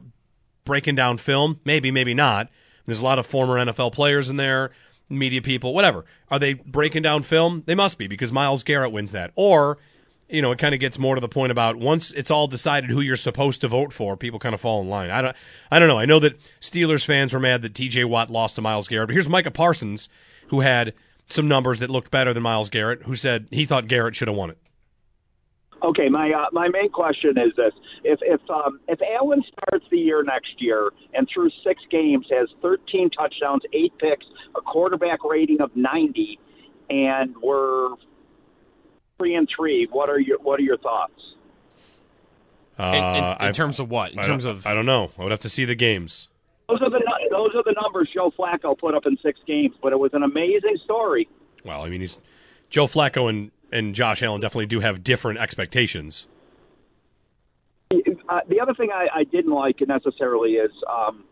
breaking 0.63 0.95
down 0.95 1.17
film? 1.17 1.59
Maybe, 1.65 1.91
maybe 1.91 2.13
not. 2.13 2.47
There's 2.85 3.01
a 3.01 3.05
lot 3.05 3.19
of 3.19 3.25
former 3.25 3.55
NFL 3.55 3.91
players 3.91 4.29
in 4.29 4.37
there, 4.37 4.71
media 5.09 5.41
people, 5.41 5.73
whatever. 5.73 6.05
Are 6.31 6.39
they 6.39 6.53
breaking 6.53 7.01
down 7.01 7.23
film? 7.23 7.63
They 7.65 7.75
must 7.75 7.97
be 7.97 8.07
because 8.07 8.31
Myles 8.31 8.63
Garrett 8.63 8.93
wins 8.93 9.11
that. 9.11 9.31
Or, 9.35 9.77
you 10.33 10.41
know, 10.41 10.51
it 10.51 10.57
kind 10.57 10.73
of 10.73 10.81
gets 10.81 10.97
more 10.97 11.13
to 11.13 11.21
the 11.21 11.29
point 11.29 11.51
about 11.51 11.75
once 11.75 12.11
it's 12.11 12.31
all 12.31 12.47
decided 12.47 12.89
who 12.89 13.01
you're 13.01 13.15
supposed 13.15 13.61
to 13.61 13.67
vote 13.67 13.93
for, 13.93 14.17
people 14.17 14.39
kind 14.39 14.55
of 14.55 14.59
fall 14.59 14.81
in 14.81 14.89
line. 14.89 15.11
I 15.11 15.21
don't, 15.21 15.35
I 15.69 15.77
don't 15.77 15.87
know. 15.87 15.99
I 15.99 16.05
know 16.05 16.19
that 16.19 16.39
Steelers 16.59 17.05
fans 17.05 17.35
were 17.35 17.39
mad 17.39 17.61
that 17.61 17.75
T.J. 17.75 18.05
Watt 18.05 18.31
lost 18.31 18.55
to 18.55 18.61
Myles 18.61 18.87
Garrett, 18.87 19.09
but 19.09 19.13
here's 19.13 19.29
Micah 19.29 19.51
Parsons, 19.51 20.09
who 20.47 20.61
had 20.61 20.95
some 21.29 21.47
numbers 21.47 21.79
that 21.79 21.91
looked 21.91 22.09
better 22.09 22.33
than 22.33 22.41
Myles 22.41 22.71
Garrett, 22.71 23.03
who 23.03 23.15
said 23.15 23.47
he 23.51 23.65
thought 23.65 23.87
Garrett 23.87 24.15
should 24.15 24.27
have 24.27 24.35
won 24.35 24.49
it. 24.49 24.57
Okay, 25.83 26.09
my 26.09 26.31
uh, 26.31 26.45
my 26.51 26.67
main 26.69 26.89
question 26.89 27.31
is 27.37 27.53
this: 27.55 27.73
if 28.03 28.17
if 28.23 28.41
um, 28.49 28.79
if 28.87 28.99
Allen 29.19 29.43
starts 29.51 29.85
the 29.91 29.99
year 29.99 30.23
next 30.23 30.55
year 30.57 30.91
and 31.13 31.27
through 31.31 31.51
six 31.63 31.81
games 31.91 32.25
has 32.31 32.47
13 32.61 33.11
touchdowns, 33.11 33.61
eight 33.73 33.93
picks, 33.99 34.25
a 34.55 34.61
quarterback 34.61 35.23
rating 35.25 35.59
of 35.61 35.75
90, 35.75 36.39
and 36.89 37.35
we're 37.43 37.89
three 39.23 39.35
and 39.35 39.47
three, 39.55 39.87
what 39.91 40.09
are 40.09 40.19
your 40.19 40.37
what 40.39 40.59
are 40.59 40.63
your 40.63 40.77
thoughts? 40.77 41.13
In, 42.77 42.85
in- 42.85 42.93
in 42.95 43.23
Uh, 43.23 43.51
terms 43.53 43.79
of 43.79 43.89
what? 43.89 44.11
In 44.11 44.19
I 44.19 44.23
terms 44.23 44.45
of 44.45 44.65
I 44.67 44.73
don't 44.73 44.85
know. 44.85 45.11
I 45.17 45.23
would 45.23 45.31
have 45.31 45.39
to 45.41 45.49
see 45.49 45.63
the 45.65 45.75
games. 45.75 46.27
Those 46.67 46.81
are 46.81 46.89
the 46.89 47.01
those 47.29 47.51
are 47.55 47.63
the 47.63 47.75
numbers 47.81 48.09
Joe 48.13 48.31
Flacco 48.37 48.77
put 48.77 48.93
up 48.95 49.05
in 49.05 49.17
six 49.23 49.39
games, 49.47 49.75
but 49.81 49.93
it 49.93 49.99
was 49.99 50.11
an 50.13 50.23
amazing 50.23 50.77
story. 50.83 51.29
Well, 51.63 51.81
I 51.83 51.89
mean, 51.89 52.01
he's 52.01 52.17
Joe 52.69 52.87
Flacco 52.87 53.29
and, 53.29 53.51
and 53.71 53.95
Josh 53.95 54.21
Allen 54.23 54.41
definitely 54.41 54.65
do 54.65 54.79
have 54.81 55.03
different 55.03 55.39
expectations. 55.39 56.27
Uh, 57.91 58.39
the 58.49 58.59
other 58.59 58.73
thing 58.73 58.89
I, 58.93 59.07
I 59.19 59.23
didn't 59.23 59.51
like 59.53 59.77
necessarily 59.87 60.53
is 60.53 60.71
um, 60.89 61.23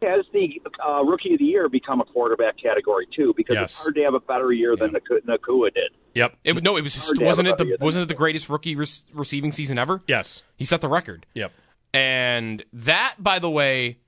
has 0.00 0.24
the 0.32 0.60
uh, 0.84 1.02
rookie 1.04 1.34
of 1.34 1.38
the 1.38 1.44
year 1.44 1.68
become 1.68 2.00
a 2.00 2.04
quarterback 2.04 2.56
category 2.60 3.06
too? 3.14 3.34
Because 3.36 3.54
Yes. 3.54 3.64
it's 3.72 3.82
hard 3.82 3.94
to 3.96 4.02
have 4.02 4.14
a 4.14 4.20
better 4.20 4.52
year 4.52 4.74
than 4.74 4.92
Naku- 4.92 5.20
Nacua 5.20 5.72
did. 5.74 5.92
Yep. 6.14 6.36
It, 6.44 6.52
was- 6.52 6.62
no, 6.62 6.76
it 6.76 6.82
was 6.82 6.94
Hard 6.96 7.18
to 7.18 7.24
wasn't 7.24 7.48
it 7.48 7.56
the 7.58 7.76
wasn't 7.80 8.02
it 8.04 8.08
the 8.08 8.14
greatest 8.14 8.48
rookie 8.48 8.74
re- 8.76 8.86
receiving 9.12 9.52
season 9.52 9.78
ever? 9.78 10.02
Yes. 10.06 10.42
He 10.56 10.64
set 10.64 10.80
the 10.80 10.88
record. 10.88 11.26
Yep. 11.34 11.52
And 11.94 12.64
that, 12.72 13.16
by 13.18 13.38
the 13.38 13.50
way, 13.50 13.98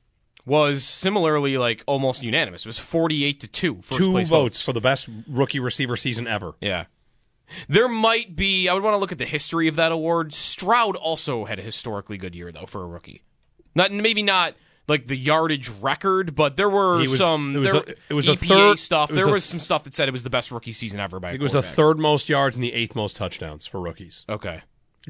was 0.46 0.84
similarly 0.84 1.56
like 1.58 1.82
almost 1.86 2.22
unanimous. 2.22 2.64
It 2.64 2.68
was 2.68 2.78
forty-eight 2.78 3.40
to 3.40 3.48
two. 3.48 3.80
First 3.82 3.98
Two 3.98 4.10
place 4.10 4.28
votes 4.28 4.60
for 4.62 4.72
the 4.72 4.80
best 4.80 5.08
rookie 5.28 5.60
receiver 5.60 5.96
season 5.96 6.26
ever. 6.26 6.54
Yeah. 6.60 6.84
There 7.68 7.88
might 7.88 8.36
be. 8.36 8.68
I 8.68 8.74
would 8.74 8.82
want 8.82 8.94
to 8.94 8.98
look 8.98 9.12
at 9.12 9.18
the 9.18 9.26
history 9.26 9.68
of 9.68 9.76
that 9.76 9.92
award. 9.92 10.32
Stroud 10.32 10.96
also 10.96 11.44
had 11.44 11.58
a 11.58 11.62
historically 11.62 12.16
good 12.16 12.34
year, 12.34 12.50
though, 12.50 12.66
for 12.66 12.82
a 12.82 12.86
rookie. 12.86 13.22
Not 13.74 13.92
maybe 13.92 14.22
not 14.22 14.54
like 14.88 15.06
the 15.06 15.16
yardage 15.16 15.68
record, 15.80 16.34
but 16.34 16.56
there 16.56 16.68
were 16.68 16.98
was- 16.98 17.16
some. 17.18 17.54
it 17.56 17.58
was 17.58 17.70
there 17.70 17.80
the- 17.82 17.96
it 18.10 18.14
was 18.14 18.24
the 18.26 18.32
EPA 18.32 18.46
third- 18.48 18.78
stuff. 18.78 19.10
was 19.10 19.16
there 19.16 19.26
the- 19.26 19.32
was 19.32 19.44
some 19.44 19.60
stuff 19.60 19.84
that 19.84 19.94
said 19.94 20.08
it 20.08 20.12
was 20.12 20.22
the 20.24 20.30
best 20.30 20.50
rookie 20.50 20.72
season 20.72 21.00
ever 21.00 21.18
by. 21.20 21.32
It 21.32 21.40
was 21.40 21.52
the 21.52 21.62
third 21.62 21.98
most 21.98 22.28
yards 22.28 22.56
and 22.56 22.62
the 22.62 22.72
eighth 22.72 22.94
most 22.94 23.16
touchdowns 23.16 23.66
for 23.66 23.80
rookies. 23.80 24.24
Okay. 24.28 24.60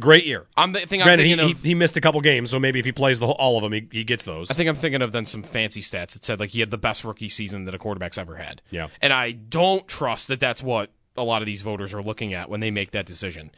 Great 0.01 0.27
year. 0.27 0.47
I'm 0.57 0.73
the 0.73 0.81
thing. 0.81 1.01
I'm 1.01 1.07
Granted, 1.07 1.25
he, 1.25 1.31
thinking 1.33 1.47
he, 1.47 1.53
of. 1.53 1.63
he 1.63 1.75
missed 1.75 1.97
a 1.97 2.01
couple 2.01 2.21
games, 2.21 2.51
so 2.51 2.59
maybe 2.59 2.81
if 2.81 2.85
he 2.85 2.91
plays 2.91 3.21
the 3.21 3.27
all 3.27 3.57
of 3.57 3.63
them, 3.63 3.73
he, 3.73 3.87
he 3.93 4.03
gets 4.03 4.25
those. 4.25 4.51
I 4.51 4.55
think 4.55 4.69
I'm 4.69 4.75
thinking 4.75 5.03
of 5.03 5.13
then 5.13 5.25
some 5.25 5.45
fancy 5.45 5.83
stats 5.83 6.15
that 6.15 6.25
said 6.25 6.41
like 6.41 6.51
he 6.51 6.59
had 6.61 6.73
the 6.73 6.79
best 6.79 7.05
rookie 7.05 7.29
season 7.29 7.65
that 7.67 7.75
a 7.77 7.79
quarterback's 7.79 8.19
ever 8.19 8.35
had. 8.37 8.61
Yeah. 8.71 8.89
And 9.01 9.13
I 9.13 9.31
don't 9.31 9.87
trust 9.87 10.27
that 10.29 10.41
that's 10.41 10.65
what 10.65 10.91
a 11.17 11.23
lot 11.23 11.43
of 11.43 11.47
these 11.47 11.63
voters 11.63 11.95
are 11.95 12.03
looking 12.03 12.35
at 12.35 12.51
when 12.51 12.59
they 12.59 12.73
make 12.73 12.91
that 12.91 13.07
decision. 13.07 13.53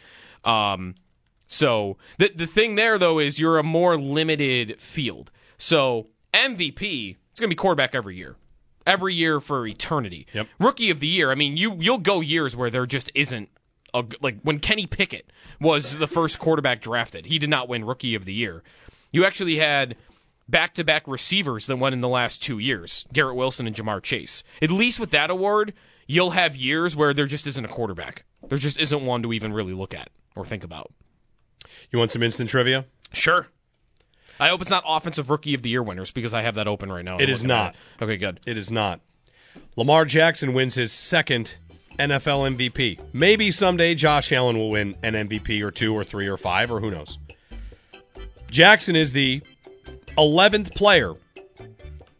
Um, 0.44 0.94
so 1.46 1.96
the 2.18 2.30
the 2.35 2.46
thing 2.46 2.75
there 2.75 2.99
though 2.99 3.18
is 3.18 3.38
you're 3.40 3.58
a 3.58 3.62
more 3.62 3.96
limited 3.96 4.78
field. 4.80 5.30
So 5.58 6.08
MVP, 6.34 7.16
it's 7.30 7.40
going 7.40 7.48
to 7.48 7.54
be 7.54 7.56
quarterback 7.56 7.94
every 7.94 8.16
year. 8.16 8.36
Every 8.86 9.14
year 9.14 9.40
for 9.40 9.66
eternity. 9.66 10.26
Yep. 10.32 10.46
Rookie 10.60 10.90
of 10.90 11.00
the 11.00 11.08
year. 11.08 11.30
I 11.32 11.34
mean, 11.34 11.56
you 11.56 11.76
you'll 11.78 11.98
go 11.98 12.20
years 12.20 12.54
where 12.54 12.70
there 12.70 12.86
just 12.86 13.10
isn't 13.14 13.48
a, 13.92 14.04
like 14.20 14.40
when 14.42 14.60
Kenny 14.60 14.86
Pickett 14.86 15.30
was 15.60 15.98
the 15.98 16.06
first 16.06 16.38
quarterback 16.38 16.80
drafted. 16.80 17.26
He 17.26 17.38
did 17.38 17.50
not 17.50 17.68
win 17.68 17.84
rookie 17.84 18.14
of 18.14 18.25
the 18.25 18.34
year. 18.34 18.62
You 19.10 19.25
actually 19.25 19.56
had 19.56 19.96
back-to-back 20.48 21.08
receivers 21.08 21.66
that 21.66 21.76
won 21.76 21.92
in 21.92 22.00
the 22.00 22.08
last 22.08 22.42
2 22.42 22.58
years. 22.60 23.04
Garrett 23.12 23.34
Wilson 23.34 23.66
and 23.66 23.75
Ja'Marr 23.75 24.02
Chase. 24.02 24.44
At 24.62 24.70
least 24.70 25.00
with 25.00 25.10
that 25.10 25.30
award, 25.30 25.75
you'll 26.06 26.30
have 26.30 26.54
years 26.54 26.94
where 26.94 27.12
there 27.12 27.26
just 27.26 27.46
isn't 27.48 27.64
a 27.64 27.68
quarterback. 27.68 28.25
There 28.48 28.58
just 28.58 28.78
isn't 28.78 29.04
one 29.04 29.22
to 29.22 29.32
even 29.32 29.52
really 29.52 29.72
look 29.72 29.92
at. 29.94 30.10
or 30.36 30.44
think 30.44 30.62
about. 30.62 30.92
You 31.90 31.98
want 31.98 32.12
some 32.12 32.22
instant 32.22 32.50
trivia? 32.50 32.84
Sure. 33.12 33.48
I 34.38 34.48
hope 34.48 34.60
it's 34.60 34.70
not 34.70 34.84
offensive 34.86 35.30
rookie 35.30 35.54
of 35.54 35.62
the 35.62 35.68
year 35.70 35.82
winners 35.82 36.10
because 36.10 36.34
I 36.34 36.42
have 36.42 36.54
that 36.56 36.68
open 36.68 36.90
right 36.92 37.04
now. 37.04 37.16
It 37.18 37.24
I'm 37.24 37.30
is 37.30 37.44
not. 37.44 37.74
it. 38.00 38.04
Okay, 38.04 38.16
good. 38.16 38.40
It 38.46 38.56
is 38.56 38.70
not. 38.70 39.00
Lamar 39.76 40.04
Jackson 40.04 40.52
wins 40.52 40.74
his 40.74 40.92
second 40.92 41.56
NFL 41.98 42.56
MVP. 42.56 43.00
Maybe 43.12 43.50
someday 43.50 43.94
Josh 43.94 44.30
Allen 44.32 44.58
will 44.58 44.70
win 44.70 44.96
an 45.02 45.14
MVP 45.14 45.62
or 45.62 45.70
two 45.70 45.94
or 45.94 46.04
three 46.04 46.26
or 46.26 46.36
five 46.36 46.70
or 46.70 46.80
who 46.80 46.90
knows. 46.90 47.18
Jackson 48.50 48.94
is 48.96 49.12
the 49.12 49.42
11th 50.18 50.74
player 50.74 51.14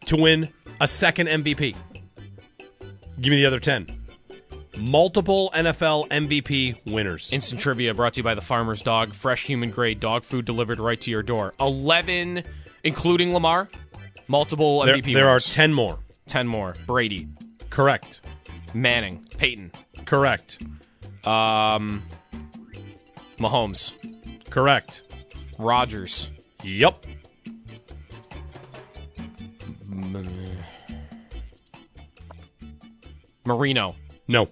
to 0.07 0.17
win 0.17 0.49
a 0.81 0.89
second 0.89 1.29
MVP. 1.29 1.77
Give 3.21 3.31
me 3.31 3.37
the 3.37 3.47
other 3.47 3.61
10. 3.61 3.87
Multiple 4.79 5.51
NFL 5.55 6.09
MVP 6.09 6.81
winners. 6.87 7.33
Instant 7.33 7.61
trivia 7.61 7.95
brought 7.95 8.15
to 8.15 8.21
you 8.21 8.25
by 8.25 8.35
the 8.35 8.43
Farmer's 8.43 8.83
Dog. 8.83 9.15
Fresh 9.15 9.45
human 9.47 9.71
grade 9.71 10.01
dog 10.01 10.23
food 10.23 10.45
delivered 10.45 10.81
right 10.81 11.01
to 11.01 11.11
your 11.11 11.23
door. 11.23 11.55
11, 11.61 12.45
including 12.85 13.33
Lamar, 13.33 13.69
multiple 14.29 14.85
There, 14.85 14.97
MVP 14.97 15.15
there 15.15 15.27
are 15.29 15.33
winners. 15.35 15.55
10 15.55 15.73
more. 15.73 15.99
10 16.27 16.47
more. 16.47 16.75
Brady, 16.87 17.29
Correct. 17.71 18.21
Manning, 18.75 19.25
Peyton, 19.39 19.73
Correct. 20.05 20.59
um, 21.25 22.03
Mahomes, 23.39 23.93
Correct. 24.51 25.03
Rodgers, 25.59 26.29
Yep. 26.63 27.07
Marino. 33.45 33.95
No. 34.29 34.49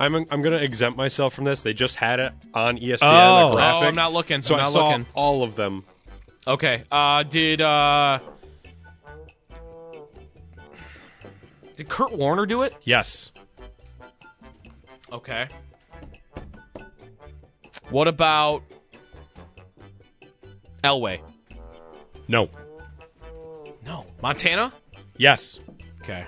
I'm 0.00 0.14
I'm 0.14 0.40
going 0.40 0.58
to 0.58 0.64
exempt 0.64 0.96
myself 0.96 1.34
from 1.34 1.44
this. 1.44 1.60
They 1.62 1.74
just 1.74 1.94
had 1.96 2.20
it 2.20 2.32
on 2.54 2.78
ESPN. 2.78 2.98
Oh. 3.02 3.48
the 3.50 3.56
graphic. 3.56 3.82
Oh, 3.82 3.86
I'm 3.86 3.94
not 3.94 4.12
looking. 4.14 4.40
So 4.40 4.54
I'm 4.54 4.66
I 4.66 4.72
saw 4.72 4.88
looking. 4.88 5.06
all 5.14 5.42
of 5.42 5.56
them. 5.56 5.84
Okay. 6.46 6.84
Uh, 6.90 7.22
did 7.22 7.60
uh, 7.60 8.18
did 11.76 11.88
Kurt 11.88 12.12
Warner 12.12 12.46
do 12.46 12.62
it? 12.62 12.74
Yes. 12.82 13.30
Okay. 15.12 15.48
What 17.90 18.08
about 18.08 18.62
Elway? 20.82 21.20
No. 22.26 22.48
No. 23.84 24.06
Montana? 24.22 24.72
Yes. 25.18 25.60
Okay. 26.00 26.24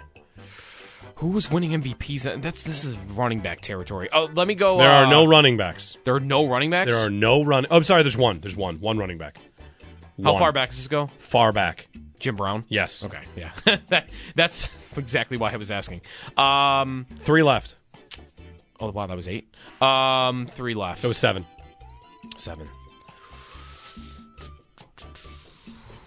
Who 1.22 1.28
was 1.28 1.48
winning 1.48 1.70
MVPs? 1.70 2.42
That's 2.42 2.64
this 2.64 2.84
is 2.84 2.96
running 3.14 3.38
back 3.38 3.60
territory. 3.60 4.08
Oh, 4.12 4.28
let 4.34 4.48
me 4.48 4.56
go. 4.56 4.78
There 4.78 4.90
uh, 4.90 5.04
are 5.04 5.06
no 5.08 5.24
running 5.24 5.56
backs. 5.56 5.96
There 6.02 6.16
are 6.16 6.20
no 6.20 6.48
running 6.48 6.68
backs. 6.68 6.90
There 6.90 7.06
are 7.06 7.10
no 7.10 7.44
run. 7.44 7.64
Oh, 7.70 7.76
I'm 7.76 7.84
sorry. 7.84 8.02
There's 8.02 8.16
one. 8.16 8.40
There's 8.40 8.56
one. 8.56 8.80
One 8.80 8.98
running 8.98 9.18
back. 9.18 9.36
How 10.20 10.36
far 10.36 10.50
back 10.50 10.70
does 10.70 10.78
this 10.78 10.88
go? 10.88 11.06
Far 11.20 11.52
back. 11.52 11.86
Jim 12.18 12.34
Brown. 12.34 12.64
Yes. 12.68 13.04
Okay. 13.04 13.20
Yeah. 13.36 13.52
that 13.90 14.08
that's 14.34 14.68
exactly 14.96 15.36
why 15.36 15.52
I 15.52 15.58
was 15.58 15.70
asking. 15.70 16.00
Um. 16.36 17.06
Three 17.18 17.44
left. 17.44 17.76
Oh 18.80 18.90
wow, 18.90 19.06
that 19.06 19.14
was 19.14 19.28
eight. 19.28 19.54
Um. 19.80 20.46
Three 20.46 20.74
left. 20.74 21.02
That 21.02 21.08
was 21.08 21.18
seven. 21.18 21.46
Seven. 22.36 22.68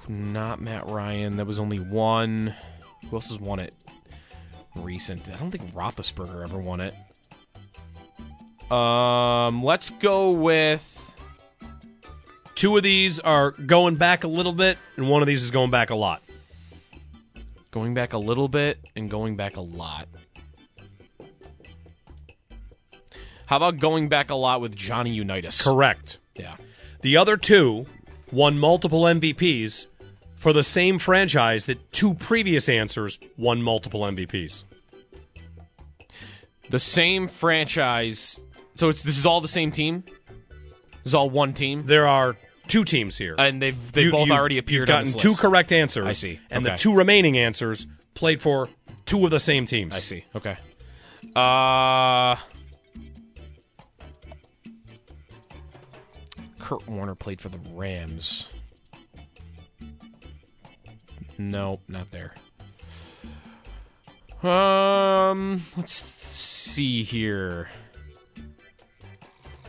Not 0.09 0.59
Matt 0.59 0.89
Ryan. 0.89 1.37
That 1.37 1.47
was 1.47 1.57
only 1.57 1.79
one. 1.79 2.53
Who 3.09 3.15
else 3.15 3.29
has 3.29 3.39
won 3.39 3.59
it? 3.59 3.73
Recent. 4.75 5.29
I 5.31 5.37
don't 5.37 5.51
think 5.51 5.71
Roethlisberger 5.71 6.43
ever 6.43 6.59
won 6.59 6.81
it. 6.81 6.93
Um, 8.71 9.63
let's 9.63 9.91
go 9.91 10.31
with 10.31 10.95
Two 12.55 12.77
of 12.77 12.83
these 12.83 13.19
are 13.19 13.51
going 13.51 13.95
back 13.95 14.23
a 14.23 14.29
little 14.29 14.53
bit, 14.53 14.77
and 14.95 15.09
one 15.09 15.21
of 15.21 15.27
these 15.27 15.43
is 15.43 15.51
going 15.51 15.71
back 15.71 15.89
a 15.89 15.95
lot. 15.95 16.21
going 17.71 17.93
back 17.93 18.13
a 18.13 18.17
little 18.17 18.47
bit 18.47 18.79
and 18.95 19.09
going 19.09 19.35
back 19.35 19.57
a 19.57 19.61
lot. 19.61 20.07
How 23.47 23.57
about 23.57 23.77
going 23.79 24.07
back 24.07 24.29
a 24.29 24.35
lot 24.35 24.61
with 24.61 24.73
Johnny 24.73 25.11
Unitas? 25.11 25.61
Correct. 25.61 26.17
Yeah. 26.33 26.55
The 27.01 27.17
other 27.17 27.35
two 27.35 27.87
won 28.31 28.57
multiple 28.57 29.01
MVPs 29.01 29.87
for 30.45 30.53
the 30.53 30.61
same 30.61 30.99
franchise 30.99 31.65
that 31.65 31.91
two 31.91 32.13
previous 32.13 32.69
answers 32.69 33.17
won 33.35 33.63
multiple 33.63 34.01
MVPs. 34.01 34.63
The 36.69 36.79
same 36.79 37.27
franchise. 37.27 38.39
So 38.75 38.89
it's 38.89 39.01
this 39.01 39.17
is 39.17 39.25
all 39.25 39.41
the 39.41 39.47
same 39.47 39.71
team. 39.71 40.03
This 41.03 41.07
is 41.07 41.15
all 41.15 41.31
one 41.31 41.53
team, 41.53 41.87
There 41.87 42.07
are 42.07 42.37
two 42.67 42.83
teams 42.83 43.17
here. 43.17 43.33
and 43.39 43.59
they've 43.59 43.91
they 43.91 44.11
both 44.11 44.29
already 44.29 44.59
appeared. 44.59 44.87
You've 44.87 44.97
on 44.97 45.05
gotten 45.05 45.19
two 45.19 45.33
correct 45.33 45.71
answers. 45.71 46.05
I 46.05 46.13
see. 46.13 46.39
And 46.51 46.63
the 46.63 46.75
two 46.75 46.93
remaining 46.93 47.39
answers 47.39 47.87
played 48.13 48.39
for 48.39 48.69
two 49.07 49.25
of 49.25 49.31
the 49.31 49.39
same 49.39 49.65
teams. 49.65 49.95
I 49.95 49.99
see. 49.99 50.25
Okay. 50.35 50.57
Uh 51.35 52.35
Kurt 56.59 56.87
Warner 56.87 57.15
played 57.15 57.41
for 57.41 57.49
the 57.49 57.59
Rams. 57.73 58.45
Nope, 61.37 61.81
not 61.87 62.07
there. 62.11 62.33
Um, 64.43 65.63
let's 65.75 66.03
see 66.03 67.03
here. 67.03 67.69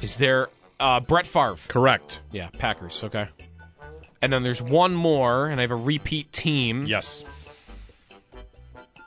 Is 0.03 0.17
there 0.17 0.49
uh 0.79 1.01
Brett 1.01 1.27
Favre? 1.27 1.57
Correct. 1.69 2.21
Yeah, 2.31 2.49
Packers. 2.59 3.03
Okay. 3.05 3.29
And 4.23 4.33
then 4.33 4.43
there's 4.43 4.63
one 4.63 4.95
more, 4.95 5.47
and 5.47 5.61
I 5.61 5.63
have 5.63 5.71
a 5.71 5.77
repeat 5.77 6.33
team. 6.33 6.87
Yes. 6.87 7.25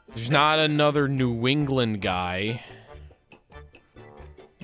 There's 0.10 0.30
not 0.30 0.60
another 0.60 1.08
New 1.08 1.48
England 1.48 2.02
guy. 2.02 2.64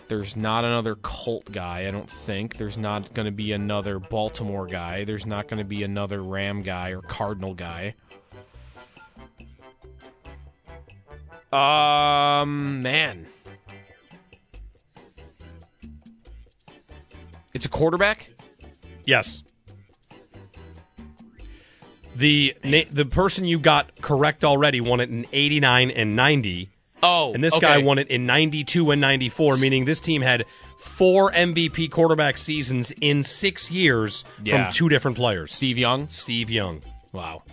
There's 0.07 0.35
not 0.35 0.63
another 0.63 0.95
Colt 0.95 1.51
guy, 1.51 1.87
I 1.87 1.91
don't 1.91 2.09
think. 2.09 2.57
There's 2.57 2.77
not 2.77 3.13
going 3.13 3.25
to 3.25 3.31
be 3.31 3.53
another 3.53 3.99
Baltimore 3.99 4.67
guy. 4.67 5.03
There's 5.03 5.25
not 5.25 5.47
going 5.47 5.57
to 5.57 5.63
be 5.63 5.83
another 5.83 6.21
Ram 6.21 6.61
guy 6.61 6.91
or 6.91 7.01
Cardinal 7.01 7.55
guy. 7.55 7.95
Um, 11.51 12.81
man. 12.83 13.27
It's 17.53 17.65
a 17.65 17.69
quarterback? 17.69 18.29
Yes. 19.05 19.43
The 22.15 22.55
na- 22.63 22.83
the 22.91 23.05
person 23.05 23.45
you 23.45 23.59
got 23.59 24.01
correct 24.01 24.45
already 24.45 24.81
won 24.81 24.99
it 24.99 25.09
in 25.09 25.25
89 25.31 25.89
and 25.91 26.15
90. 26.15 26.69
Oh, 27.05 27.33
And 27.33 27.43
this 27.43 27.53
okay. 27.53 27.61
guy 27.61 27.77
won 27.79 27.99
it 27.99 28.07
in 28.07 28.25
92 28.25 28.91
and 28.91 28.99
94, 29.01 29.57
meaning 29.57 29.85
this 29.85 29.99
team 29.99 30.21
had 30.21 30.45
four 30.79 31.31
MVP 31.31 31.89
quarterback 31.91 32.37
seasons 32.37 32.91
in 33.01 33.23
six 33.23 33.69
years 33.71 34.23
Yeah. 34.43 34.65
from 34.65 34.73
two 34.73 34.89
different 34.89 35.17
players. 35.17 35.53
Steve 35.53 35.77
Young? 35.77 36.09
Steve 36.09 36.49
Young. 36.49 36.81
Wow. 37.11 37.43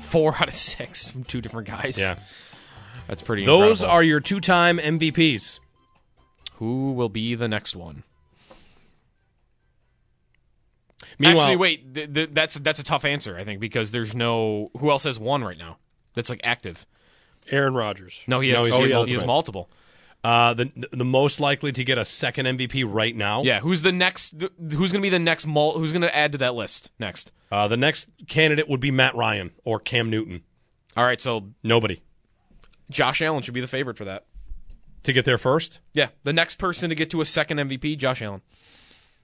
Four 0.00 0.34
out 0.36 0.48
of 0.48 0.54
six 0.54 1.10
from 1.10 1.24
two 1.24 1.40
different 1.40 1.68
guys. 1.68 1.98
Yeah. 1.98 2.18
That's 3.06 3.22
pretty 3.22 3.44
Those 3.44 3.82
incredible. 3.82 3.94
are 3.96 4.02
your 4.02 4.20
two 4.20 4.40
time 4.40 4.78
MVPs. 4.78 5.58
Who 6.54 6.92
will 6.92 7.08
be 7.08 7.34
the 7.34 7.48
next 7.48 7.74
one? 7.76 8.04
Meanwhile- 11.18 11.44
Actually, 11.44 11.56
wait. 11.56 11.94
Th- 11.94 12.12
th- 12.14 12.30
that's 12.32 12.54
that's 12.56 12.80
a 12.80 12.84
tough 12.84 13.04
answer, 13.04 13.36
I 13.36 13.44
think, 13.44 13.60
because 13.60 13.90
there's 13.90 14.14
no 14.14 14.70
who 14.78 14.90
else 14.90 15.04
has 15.04 15.18
one 15.18 15.42
right 15.44 15.58
now 15.58 15.78
that's 16.14 16.30
like 16.30 16.40
active. 16.44 16.86
Aaron 17.50 17.74
Rodgers. 17.74 18.20
No, 18.26 18.40
he 18.40 18.50
has. 18.50 18.58
No, 18.58 18.64
he's- 18.64 18.76
he, 18.76 18.82
has 18.82 18.92
he's 19.02 19.08
he 19.08 19.14
has 19.14 19.26
multiple. 19.26 19.70
Uh, 20.22 20.52
the 20.52 20.70
the 20.92 21.04
most 21.04 21.40
likely 21.40 21.72
to 21.72 21.82
get 21.82 21.96
a 21.96 22.04
second 22.04 22.44
MVP 22.46 22.84
right 22.86 23.16
now. 23.16 23.42
Yeah, 23.42 23.60
who's 23.60 23.80
the 23.82 23.92
next? 23.92 24.34
Who's 24.40 24.92
going 24.92 25.00
to 25.00 25.00
be 25.00 25.08
the 25.08 25.18
next? 25.18 25.46
Mul- 25.46 25.78
who's 25.78 25.92
going 25.92 26.02
to 26.02 26.14
add 26.14 26.32
to 26.32 26.38
that 26.38 26.54
list 26.54 26.90
next? 26.98 27.32
Uh, 27.50 27.68
the 27.68 27.78
next 27.78 28.10
candidate 28.28 28.68
would 28.68 28.80
be 28.80 28.90
Matt 28.90 29.16
Ryan 29.16 29.50
or 29.64 29.80
Cam 29.80 30.10
Newton. 30.10 30.42
All 30.96 31.04
right, 31.04 31.20
so 31.20 31.48
Nobody 31.62 32.02
Josh 32.90 33.22
Allen 33.22 33.42
should 33.42 33.54
be 33.54 33.60
the 33.62 33.66
favorite 33.66 33.96
for 33.96 34.04
that. 34.04 34.26
to 35.04 35.12
get 35.14 35.24
there 35.24 35.38
first. 35.38 35.80
Yeah, 35.94 36.08
the 36.24 36.32
next 36.34 36.56
person 36.56 36.90
to 36.90 36.94
get 36.94 37.08
to 37.10 37.20
a 37.20 37.24
second 37.24 37.56
MVP, 37.58 37.96
Josh 37.96 38.20
Allen. 38.20 38.42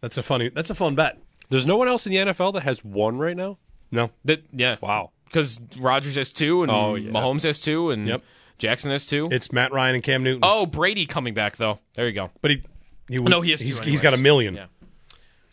That's 0.01 0.17
a 0.17 0.23
funny. 0.23 0.49
That's 0.49 0.71
a 0.71 0.75
fun 0.75 0.95
bet. 0.95 1.19
There's 1.51 1.67
no 1.67 1.77
one 1.77 1.89
else 1.89 2.07
in 2.07 2.13
the 2.13 2.19
NFL 2.33 2.55
that 2.55 2.63
has 2.63 2.83
one 2.85 3.19
right 3.19 3.37
now. 3.37 3.59
No. 3.91 4.11
That 4.25 4.45
yeah, 4.53 4.77
Wow. 4.81 5.11
Because 5.27 5.59
Rodgers 5.79 6.15
has 6.15 6.33
two, 6.33 6.63
and 6.63 6.71
Oh, 6.73 6.95
yeah. 6.95 7.11
Mahomes 7.11 7.43
has 7.43 7.61
two, 7.61 7.91
and 7.91 8.07
Yep. 8.09 8.23
Jackson 8.59 8.91
has 8.91 9.07
two. 9.07 9.29
It's 9.31 9.53
Matt 9.53 9.73
Ryan 9.73 9.97
and 9.97 10.05
Cam 10.05 10.23
Newton. 10.23 10.41
oh, 10.43 10.65
Brady 10.67 11.05
coming 11.07 11.35
back 11.35 11.57
though. 11.57 11.79
There 11.95 12.07
you 12.07 12.13
go. 12.13 12.31
but 12.41 12.51
he, 12.53 12.63
he 13.09 13.19
No, 13.19 13.41
he 13.43 13.51
has 13.51 13.61
two 13.61 13.67
He's, 13.67 13.79
he's 13.81 14.01
got 14.01 14.15
a 14.15 14.19
million. 14.19 14.55
Yeah. 14.55 14.67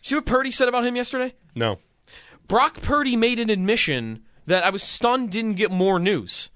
See 0.02 0.14
what 0.14 0.26
Purdy 0.26 0.50
said 0.50 0.68
about 0.68 0.84
him 0.84 0.96
yesterday? 0.96 1.34
No. 1.54 1.78
Brock 2.48 2.80
Purdy 2.82 3.16
made 3.16 3.38
an 3.38 3.50
admission 3.50 4.22
that 4.46 4.64
I 4.64 4.70
was 4.70 4.82
stunned 4.82 5.30
didn't 5.30 5.54
get 5.54 5.70
more 5.70 5.98
news. 5.98 6.50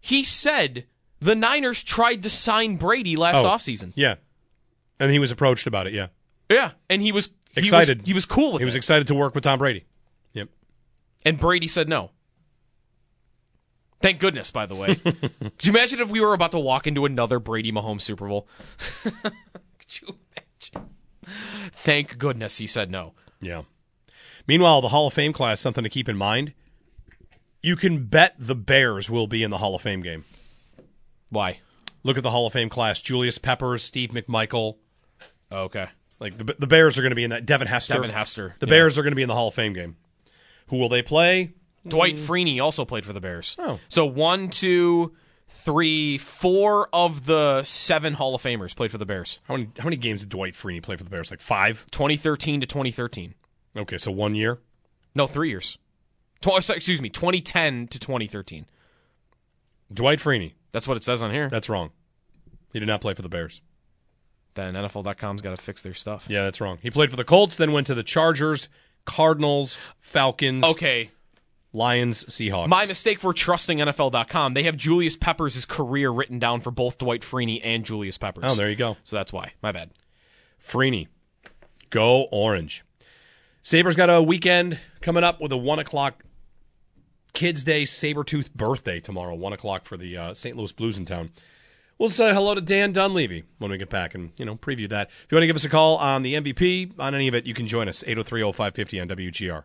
He 0.00 0.22
said 0.22 0.84
the 1.20 1.34
Niners 1.34 1.82
tried 1.82 2.22
to 2.22 2.30
sign 2.30 2.76
Brady 2.76 3.16
last 3.16 3.38
Oh. 3.38 3.44
offseason. 3.44 3.92
Yeah. 3.96 4.16
And 5.00 5.10
he 5.10 5.18
was 5.18 5.30
approached 5.30 5.66
about 5.66 5.86
it. 5.86 5.92
Yeah, 5.94 6.08
Yeah, 6.50 6.72
and 6.90 7.00
he 7.02 7.10
was 7.12 7.32
he 7.54 7.60
excited. 7.62 8.00
Was, 8.00 8.06
he 8.06 8.14
was 8.14 8.26
cool 8.26 8.52
with 8.52 8.60
He 8.60 8.64
was 8.64 8.74
it. 8.74 8.78
excited 8.78 9.06
to 9.08 9.14
work 9.14 9.34
with 9.34 9.44
Tom 9.44 9.58
Brady. 9.58 9.84
Yep. 10.34 10.48
and 11.24 11.38
Brady 11.38 11.68
said 11.68 11.88
no. 11.88 12.10
Thank 14.00 14.20
goodness, 14.20 14.50
by 14.50 14.66
the 14.66 14.74
way. 14.74 14.94
Could 15.04 15.52
you 15.62 15.70
imagine 15.72 16.00
if 16.00 16.10
we 16.10 16.20
were 16.20 16.34
about 16.34 16.52
to 16.52 16.60
walk 16.60 16.86
into 16.86 17.04
another 17.04 17.38
Brady 17.38 17.72
Mahomes 17.72 18.02
Super 18.02 18.28
Bowl? 18.28 18.46
Could 19.02 20.00
you 20.00 20.16
imagine? 20.36 20.90
Thank 21.72 22.18
goodness 22.18 22.58
he 22.58 22.66
said 22.66 22.90
no. 22.90 23.14
Yeah. 23.40 23.62
Meanwhile, 24.46 24.80
the 24.80 24.88
Hall 24.88 25.06
of 25.06 25.14
Fame 25.14 25.32
class, 25.32 25.60
something 25.60 25.84
to 25.84 25.90
keep 25.90 26.08
in 26.08 26.16
mind. 26.16 26.54
You 27.62 27.76
can 27.76 28.04
bet 28.04 28.34
the 28.38 28.54
Bears 28.54 29.10
will 29.10 29.26
be 29.26 29.42
in 29.42 29.50
the 29.50 29.58
Hall 29.58 29.74
of 29.74 29.82
Fame 29.82 30.00
game. 30.00 30.24
Why? 31.28 31.60
Look 32.04 32.16
at 32.16 32.22
the 32.22 32.30
Hall 32.30 32.46
of 32.46 32.52
Fame 32.52 32.68
class: 32.68 33.02
Julius 33.02 33.38
Peppers, 33.38 33.82
Steve 33.82 34.10
McMichael. 34.10 34.76
Oh, 35.50 35.62
okay. 35.64 35.88
Like 36.20 36.38
the, 36.38 36.54
the 36.58 36.66
Bears 36.66 36.96
are 36.98 37.02
going 37.02 37.10
to 37.10 37.16
be 37.16 37.24
in 37.24 37.30
that. 37.30 37.46
Devin 37.46 37.66
Hester. 37.68 37.94
Devin 37.94 38.10
Hester, 38.10 38.54
The 38.60 38.66
yeah. 38.66 38.70
Bears 38.70 38.96
are 38.96 39.02
going 39.02 39.12
to 39.12 39.16
be 39.16 39.22
in 39.22 39.28
the 39.28 39.34
Hall 39.34 39.48
of 39.48 39.54
Fame 39.54 39.72
game. 39.72 39.96
Who 40.68 40.78
will 40.78 40.88
they 40.88 41.02
play? 41.02 41.52
Dwight 41.86 42.16
mm-hmm. 42.16 42.32
Freeney 42.32 42.62
also 42.62 42.84
played 42.84 43.04
for 43.04 43.12
the 43.12 43.20
Bears. 43.20 43.56
Oh. 43.58 43.78
So 43.88 44.04
one, 44.04 44.50
two, 44.50 45.14
three, 45.46 46.18
four 46.18 46.88
of 46.92 47.26
the 47.26 47.62
seven 47.62 48.14
Hall 48.14 48.34
of 48.34 48.42
Famers 48.42 48.74
played 48.74 48.90
for 48.90 48.98
the 48.98 49.06
Bears. 49.06 49.40
How 49.44 49.54
many 49.54 49.70
how 49.78 49.84
many 49.84 49.96
games 49.96 50.20
did 50.20 50.28
Dwight 50.28 50.54
Freeney 50.54 50.82
play 50.82 50.96
for 50.96 51.04
the 51.04 51.10
Bears? 51.10 51.30
Like 51.30 51.40
five. 51.40 51.86
2013 51.90 52.60
to 52.60 52.66
2013. 52.66 53.34
Okay, 53.76 53.98
so 53.98 54.10
one 54.10 54.34
year. 54.34 54.58
No, 55.14 55.26
three 55.26 55.50
years. 55.50 55.78
Tw- 56.40 56.62
sorry, 56.62 56.76
excuse 56.76 57.02
me, 57.02 57.08
2010 57.08 57.88
to 57.88 57.98
2013. 57.98 58.66
Dwight 59.92 60.18
Freeney. 60.18 60.52
That's 60.70 60.86
what 60.86 60.96
it 60.96 61.04
says 61.04 61.22
on 61.22 61.32
here. 61.32 61.48
That's 61.48 61.68
wrong. 61.68 61.90
He 62.72 62.78
did 62.78 62.86
not 62.86 63.00
play 63.00 63.14
for 63.14 63.22
the 63.22 63.28
Bears. 63.28 63.62
Then 64.54 64.74
NFL.com's 64.74 65.40
got 65.40 65.56
to 65.56 65.62
fix 65.62 65.82
their 65.82 65.94
stuff. 65.94 66.26
Yeah, 66.28 66.44
that's 66.44 66.60
wrong. 66.60 66.78
He 66.82 66.90
played 66.90 67.10
for 67.10 67.16
the 67.16 67.24
Colts, 67.24 67.56
then 67.56 67.72
went 67.72 67.86
to 67.86 67.94
the 67.94 68.02
Chargers, 68.02 68.68
Cardinals, 69.04 69.78
Falcons, 70.00 70.64
Okay, 70.64 71.10
Lions, 71.72 72.24
Seahawks. 72.24 72.68
my 72.68 72.86
mistake 72.86 73.18
for 73.20 73.32
trusting 73.32 73.78
NFL.com. 73.78 74.54
They 74.54 74.62
have 74.62 74.76
Julius 74.76 75.16
Peppers' 75.16 75.64
career 75.66 76.10
written 76.10 76.38
down 76.38 76.60
for 76.60 76.70
both 76.70 76.98
Dwight 76.98 77.22
Freeney 77.22 77.60
and 77.62 77.84
Julius 77.84 78.16
Peppers. 78.18 78.44
Oh, 78.46 78.54
there 78.54 78.70
you 78.70 78.76
go. 78.76 78.96
So 79.04 79.16
that's 79.16 79.32
why. 79.32 79.52
My 79.62 79.72
bad. 79.72 79.90
Freeney. 80.64 81.08
Go 81.90 82.26
orange. 82.32 82.84
Sabres 83.62 83.96
got 83.96 84.08
a 84.10 84.22
weekend 84.22 84.78
coming 85.00 85.24
up 85.24 85.40
with 85.40 85.52
a 85.52 85.56
one 85.56 85.78
o'clock 85.78 86.24
Kids 87.34 87.64
Day 87.64 87.84
Sabretooth 87.84 88.52
birthday 88.54 89.00
tomorrow, 89.00 89.34
one 89.34 89.52
o'clock 89.52 89.84
for 89.84 89.96
the 89.96 90.16
uh, 90.16 90.34
St. 90.34 90.56
Louis 90.56 90.72
Blues 90.72 90.98
in 90.98 91.04
town. 91.04 91.30
We'll 91.98 92.10
say 92.10 92.32
hello 92.32 92.54
to 92.54 92.60
Dan 92.60 92.92
Dunleavy 92.92 93.44
when 93.58 93.70
we 93.70 93.76
get 93.78 93.90
back 93.90 94.14
and 94.14 94.30
you 94.38 94.44
know 94.44 94.56
preview 94.56 94.88
that. 94.88 95.08
If 95.24 95.32
you 95.32 95.36
want 95.36 95.42
to 95.42 95.46
give 95.48 95.56
us 95.56 95.64
a 95.64 95.68
call 95.68 95.96
on 95.96 96.22
the 96.22 96.34
MVP, 96.34 96.98
on 96.98 97.14
any 97.14 97.28
of 97.28 97.34
it, 97.34 97.44
you 97.44 97.54
can 97.54 97.66
join 97.66 97.88
us 97.88 98.04
803-0550 98.04 99.02
on 99.02 99.08
WGR. 99.08 99.64